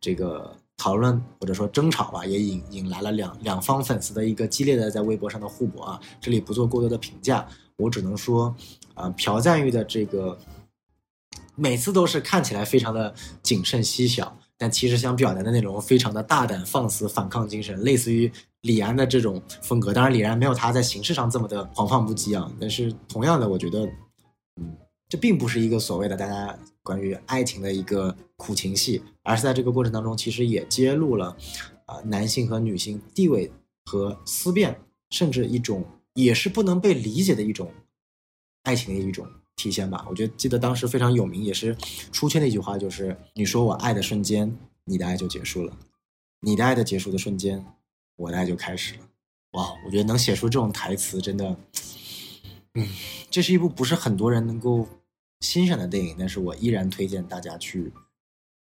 [0.00, 6.00] 这个讨论或者说争吵吧，也引引来了两两方粉丝的一个激烈的在微博上的互搏啊。
[6.20, 8.56] 这里不做过多的评价，我只能说，
[8.94, 10.36] 啊，朴赞玉的这个
[11.54, 18.30] 每次都是看起来非常的谨慎细小，但其实想表达的内容非常的大胆放肆，反抗精神，类似于
[18.62, 19.94] 李安的这种风格。
[19.94, 23.86] 当然，李安没有他在形式上这么的狂放不羁啊，但是同样的，我觉得，
[24.60, 24.76] 嗯。
[25.10, 31.34] 这并不是一个所谓的大家关于爱情的一个苦情戏，而是在这个过程当中，其实也揭露了，
[31.86, 33.50] 啊，男性和女性地位
[33.86, 34.78] 和思辨，
[35.08, 35.82] 甚至一种
[36.12, 37.72] 也是不能被理解的一种
[38.64, 39.26] 爱情的一种
[39.58, 40.06] 体现吧。
[40.08, 41.76] 我觉得记得当时非常有名，也是
[42.10, 45.74] 出圈的一句话，就是你说我爱的瞬间，你的爱就结束了；
[46.40, 47.62] 你的爱的结束的瞬间，
[48.16, 49.00] 我的爱就开始了。
[49.50, 51.56] 哇，我觉得能写出这种台词，真的，
[52.72, 52.88] 嗯，
[53.30, 54.88] 这是一部不是很多人能够。
[55.40, 57.92] 欣赏的电影，但是我依然推荐大家去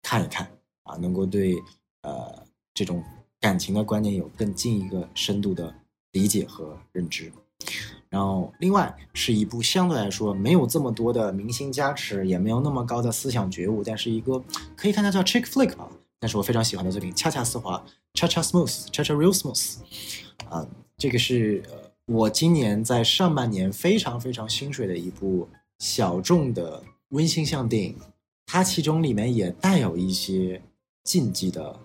[0.03, 0.51] 看一看
[0.83, 1.55] 啊，能够对
[2.03, 3.03] 呃这种
[3.41, 5.75] 感情的观念有更进一个深度的
[6.13, 7.33] 理解和认知。
[8.09, 14.43] 然后，另外是一部相对来说没有这么多的明星加持，也没有那么高的思想觉悟，但是一个
[14.77, 15.89] 可以看它叫 chick flick 吧，
[16.19, 17.85] 但是我非常喜欢的作品《恰恰丝滑》
[18.19, 19.77] （Cha Cha Smooth），Cha Cha Real Smooth。
[20.49, 21.63] 啊，这个是
[22.07, 25.49] 我今年在上半年非常非常心水的一部。
[25.81, 27.95] 小众的温馨向电影，
[28.47, 30.61] 它其中里面也带有一些
[31.05, 31.79] 禁忌的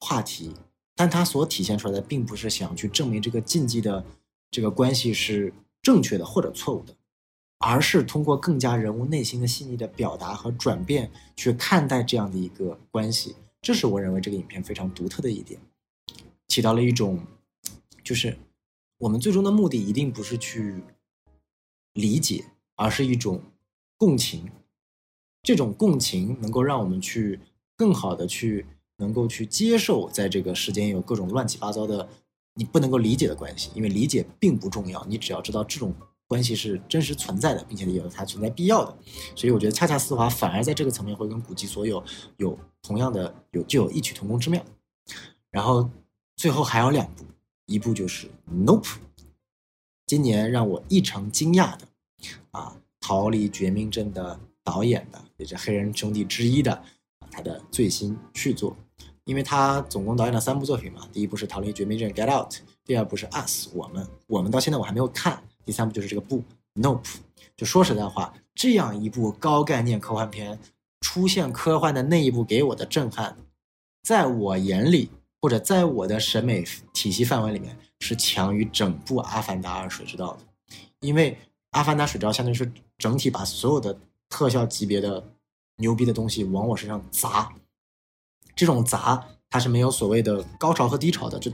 [0.00, 0.52] 话题，
[0.94, 4.04] 但它所体现出来的并不是想去证明这个禁忌的
[4.50, 6.96] 这个关系是正确的或者错误的，
[7.58, 15.60] 而是通过更加人物内心的细腻的表达和转变去看待这样的一个关系，这是我认为这个影片非常独特的一点，
[16.48, 17.20] 起到了一种，
[18.02, 18.36] 就是
[18.98, 20.82] 我们最终的目的一定不是去
[21.94, 22.44] 理解。
[22.80, 23.42] 而是一种
[23.96, 24.52] 共情，
[25.42, 27.40] 这种共情能够让我们去
[27.76, 28.66] 更好的去
[28.98, 32.08] 能够去接受，在这个世间有各种乱七八糟的
[32.58, 35.94] 你不能够理解的关系，因为理解并不重要，你只要知道这种
[36.26, 38.98] 关系是真实存在的，并且有它存在必要的。
[39.36, 42.02] 所以我觉得恰恰丝滑反而在这个层面会跟古籍所有
[42.38, 44.60] 有同样的有就有异曲同工之妙。
[45.52, 45.88] 然后
[46.34, 47.24] 最后还有两部，
[47.66, 48.82] 一部就是《Nope》，
[50.04, 51.86] 今年让我异常惊讶的。
[52.50, 56.82] 啊，逃离绝命镇的导演的，也是黑人兄弟之一的，
[57.30, 58.76] 他的最新续作，
[59.28, 62.54] 因为他总共导演了三部作品嘛，第一部是逃离绝命镇 Get Out，
[62.86, 66.42] 第二部是 Us 我们，我们到现在我还没有看，第三部就是这个不
[66.74, 67.04] Nope，
[67.54, 70.58] 就说实在话，这样一部高概念科幻片
[71.02, 73.36] 出现科幻的那一部给我的震撼，
[74.02, 75.10] 在我眼里
[75.42, 76.64] 或者在我的审美
[76.94, 80.40] 体系范围里面是强于整部阿凡达二水之道的，
[81.00, 81.36] 因为。
[81.72, 83.94] 阿凡达水之道相当于是整体把所有的
[84.30, 85.22] 特效级别的
[85.76, 87.54] 牛逼的东西往我身上砸，
[88.58, 91.48] 这种杂它是没有所谓的高潮和低潮的，就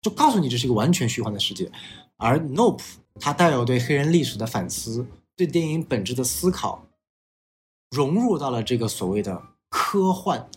[0.00, 1.70] 就告诉你这是一个完全虚幻的世界。
[2.16, 2.80] 而 Nope
[3.20, 6.86] 它带有对黑人历史的反思，对电影本质的思考，
[7.90, 10.48] 融入到了这个所谓的科幻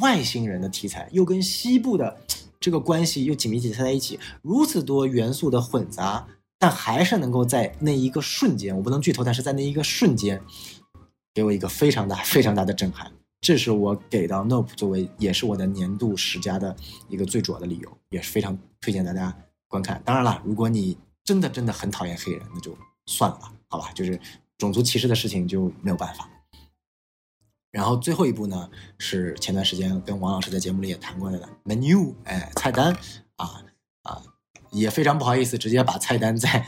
[0.00, 2.18] 外星人的题材，又跟西部的
[2.58, 6.26] 这个关系又紧密紧贴在一起，如此多元素的混杂。
[6.60, 10.42] 但还是能够在那一个瞬间，我不能剧透，但是在那一个瞬间，
[11.32, 13.12] 给我一个非常大、非常大的震撼。
[13.40, 16.74] 这是我给到 Nope 作为，也是我的年度十佳的
[17.08, 19.36] 一个最主要的理由，也是非常推荐大家
[19.68, 20.02] 观看。
[20.04, 22.76] 当然了，如果你真的真的很讨厌黑人，那就
[23.06, 24.20] 算了吧，好吧，就是
[24.56, 26.28] 种族歧视的事情就没有办法。
[27.70, 28.68] 然后最后一部呢，
[28.98, 32.92] 是前段时间跟王老师在节目里也谈过的 Menu，哎，菜单
[33.36, 33.62] 啊
[34.02, 34.22] 啊。
[34.70, 36.66] 也非常不好意思，直接把菜单在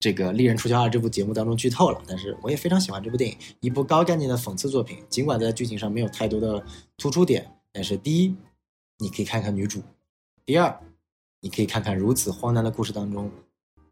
[0.00, 2.02] 这个《利刃出鞘二》这部节目当中剧透了。
[2.06, 4.98] 但是我也非常喜欢这部电影，一部高概念的讽刺作品。
[5.08, 6.64] 尽管在剧情上没有太多的
[6.96, 8.34] 突出点，但是第一，
[8.98, 9.80] 你可以看看女主；
[10.44, 10.80] 第二，
[11.40, 13.30] 你可以看看如此荒诞的故事当中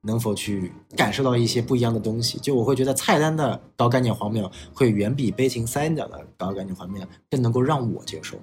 [0.03, 2.39] 能否去感受到一些不一样的东西。
[2.39, 8.39] 就我会觉得菜单的高概念荒谬会远比悲情三角的高概念荒谬更能够让我接受。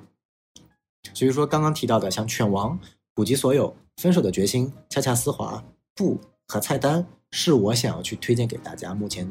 [1.14, 2.80] 所以说，刚刚提到的像《犬王》。
[3.16, 7.06] 普及所有分手的决心，恰恰丝滑不和菜单
[7.36, 8.94] 是我想要去推荐给大家。
[8.94, 9.28] 目前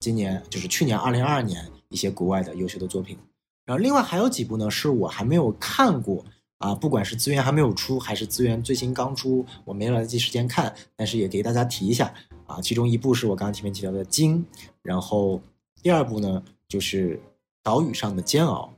[0.00, 3.16] 今年就是去年二零二二年一些国外的优秀的作品，
[3.64, 6.22] 然后另外还有几部呢，是我还没有看过
[6.58, 12.12] 啊，不管是资源还没有出，还是资源最新刚出，我没来得及时间看，但是也给大家提一下
[12.46, 12.60] 啊。
[12.60, 14.44] 其中一部是我刚刚前面提到的《鲸》，
[14.82, 15.40] 然后
[15.82, 17.16] 第二部呢就是
[17.62, 18.74] 《岛屿上的煎熬》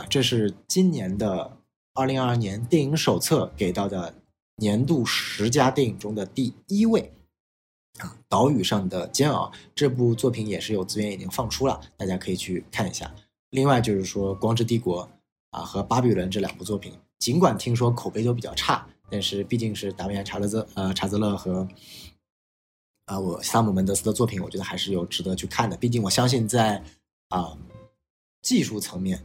[0.00, 1.58] 啊，这是今年的
[1.92, 4.14] 二零二二年电影手册给到的
[4.56, 7.12] 年度十佳电影中的第一位
[7.98, 13.14] 啊，《岛屿上的煎熬》这部作品也是有资源已经放出了，大家可以去看一下。
[13.50, 15.04] 另外就是说，《光之帝国》
[15.50, 21.66] 啊和《巴比伦》这两部作品，尽管听说口碑都比较差，但是毕竟是达米安·查勒泽呃查泽勒和
[23.06, 25.76] 啊我萨姆·门德斯的作品，我觉得还是有值得去看的。
[25.76, 26.82] 毕竟我相信在
[27.28, 27.56] 啊
[28.42, 29.22] 技术层面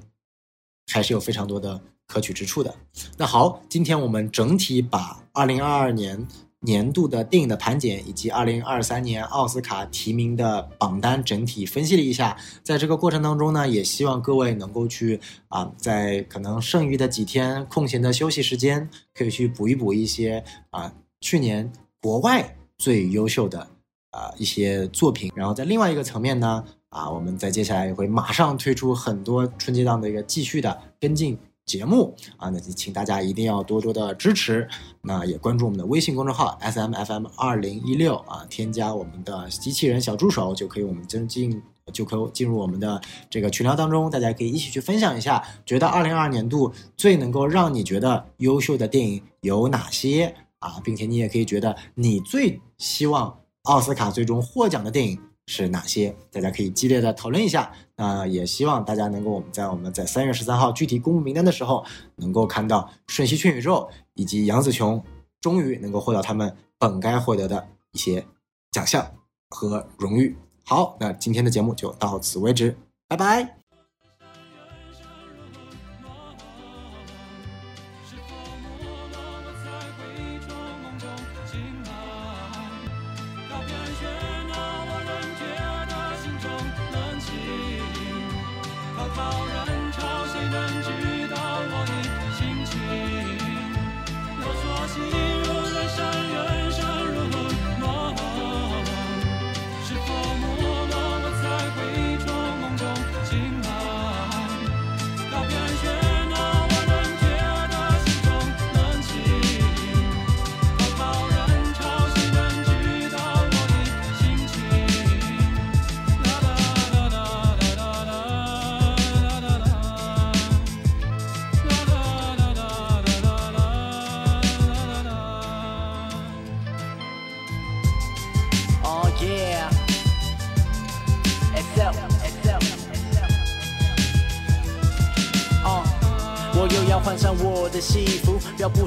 [0.88, 2.74] 还是有非常多的可取之处的。
[3.18, 6.26] 那好，今天我们整体把二零二二年。
[6.64, 12.38] 年度的电影的盘点，以及二零二三年奥斯卡提名的榜单整体分析了一下。
[12.64, 23.68] 在这个过程当中呢，也希望各位能够去啊，在可能剩余的几天空闲的休息时间，可以去补一补一些啊去年国外最优秀的
[24.12, 25.32] 啊一些作品。
[25.36, 31.40] 然后在另外一个层面呢，啊，我们在接下来也会马上推出很多春节档的一个继续的跟进。
[31.72, 34.68] 节目啊，那就请大家一定要多多的支持，
[35.02, 41.62] 那也关注我们的微信公众号 S M F M 二零一六啊，添加我们的机器人小助手就可以，我们真进
[41.94, 43.00] 就可以进入我们的
[43.30, 55.18] 这个群聊当中，大家可以一起去分享一下，觉得二零二二年度最能够让你觉得优秀的电影有哪些啊，并且你也可以觉得你最希望奥斯卡最终获奖的电影。
[55.52, 56.16] 是哪些？
[56.32, 57.70] 大家可以激烈的讨论一下。
[57.98, 61.84] 那也希望大家能够我们在我们在三月十三号具体公布名单的时候，
[62.16, 65.04] 能够看到《瞬息全宇宙》以及杨紫琼
[65.42, 68.26] 终于能够获得他们本该获得的一些
[68.72, 69.12] 奖项
[69.50, 70.38] 和荣誉。
[70.64, 72.78] 好，那今天的节目就到此为止，
[73.10, 73.61] 拜拜。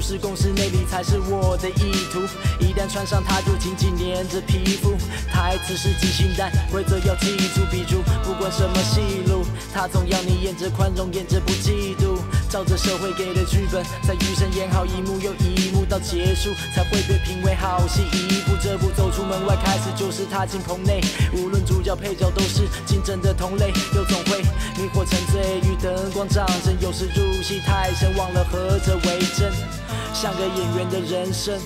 [0.07, 2.21] 是公司内里才是我的意图。
[2.59, 4.95] 一旦穿上它，就紧紧粘着皮肤。
[5.33, 7.61] 台词是即兴，但规则要记住。
[7.71, 9.43] 比如，不管什么戏路，
[9.73, 12.19] 他总要你演着宽容，演着不嫉妒。
[12.51, 18.01] 照着社会给的剧本，在余生演好一幕又一到结束才会被评为好戏。
[18.11, 21.01] 一步这步走出门外，开始就是踏进棚内。
[21.33, 24.41] 无论主角配角都是竞争的同类，又总会
[24.77, 26.75] 迷惑沉醉于灯光掌声。
[26.81, 29.51] 有时入戏太深，忘了何者为真，
[30.13, 31.59] 像个演员的人生。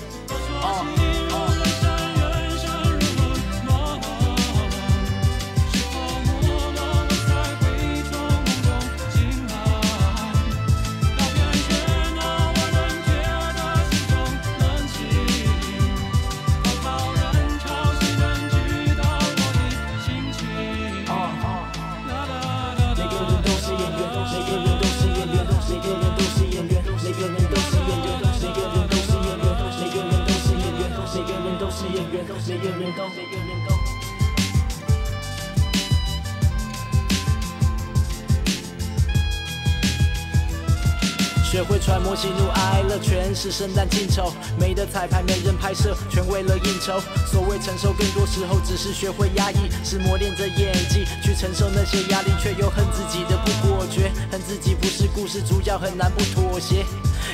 [41.50, 44.32] 学会揣摩喜怒哀乐，全是圣诞庆酬。
[44.56, 47.00] 没得彩排，没人拍摄，全为了应酬。
[47.26, 56.84] 所谓承受，更多时候只是学会压抑，是磨练着演技去承受那些压力，却又恨自己的不果决，恨自己不是故事主角，很难不妥协。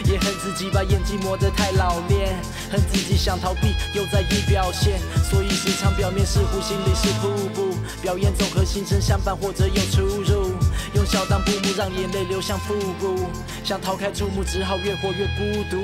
[0.06, 2.36] 也恨自己把演技磨得太老练，
[2.70, 7.76] 恨自己想逃避又在意表现，所以时常表面似乎，心里是瀑布。
[8.00, 10.54] 表演总和心声相伴或者有出入，
[10.94, 13.28] 用笑当布幕，让眼泪流向腹部。
[13.64, 15.76] 想逃开注目，只好越活越孤独。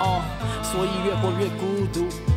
[0.00, 0.22] 哦，
[0.62, 2.29] 所以越活越孤独。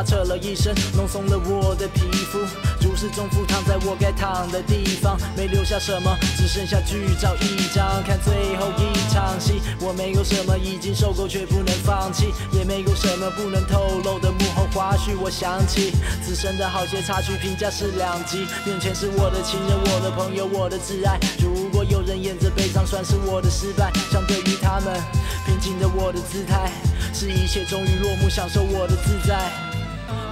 [0.00, 2.00] 拉扯了一身，弄松了我的皮
[2.32, 2.38] 肤。
[2.80, 8.02] 如释重负，躺在我该躺的地方，没留下什么，只剩下剧照一张。
[8.04, 15.12] 看最后一场戏，我没有什么已经受够却不能放弃，也没有什么不能透露的幕后花絮。
[15.20, 15.92] 我想起
[16.24, 18.46] 自身的好些插曲，评价是两极。
[18.64, 21.20] 面前是我的情人，我的朋友，我的挚爱。
[21.38, 23.92] 如果有人演着悲伤，算是我的失败。
[24.10, 24.98] 相对于他们，
[25.44, 26.72] 平静的我的姿态，
[27.12, 29.52] 是一切终于落幕，享受我的自在，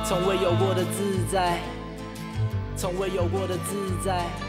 [0.09, 1.61] 从未有过的自在。
[2.75, 4.48] 从未有过的自在。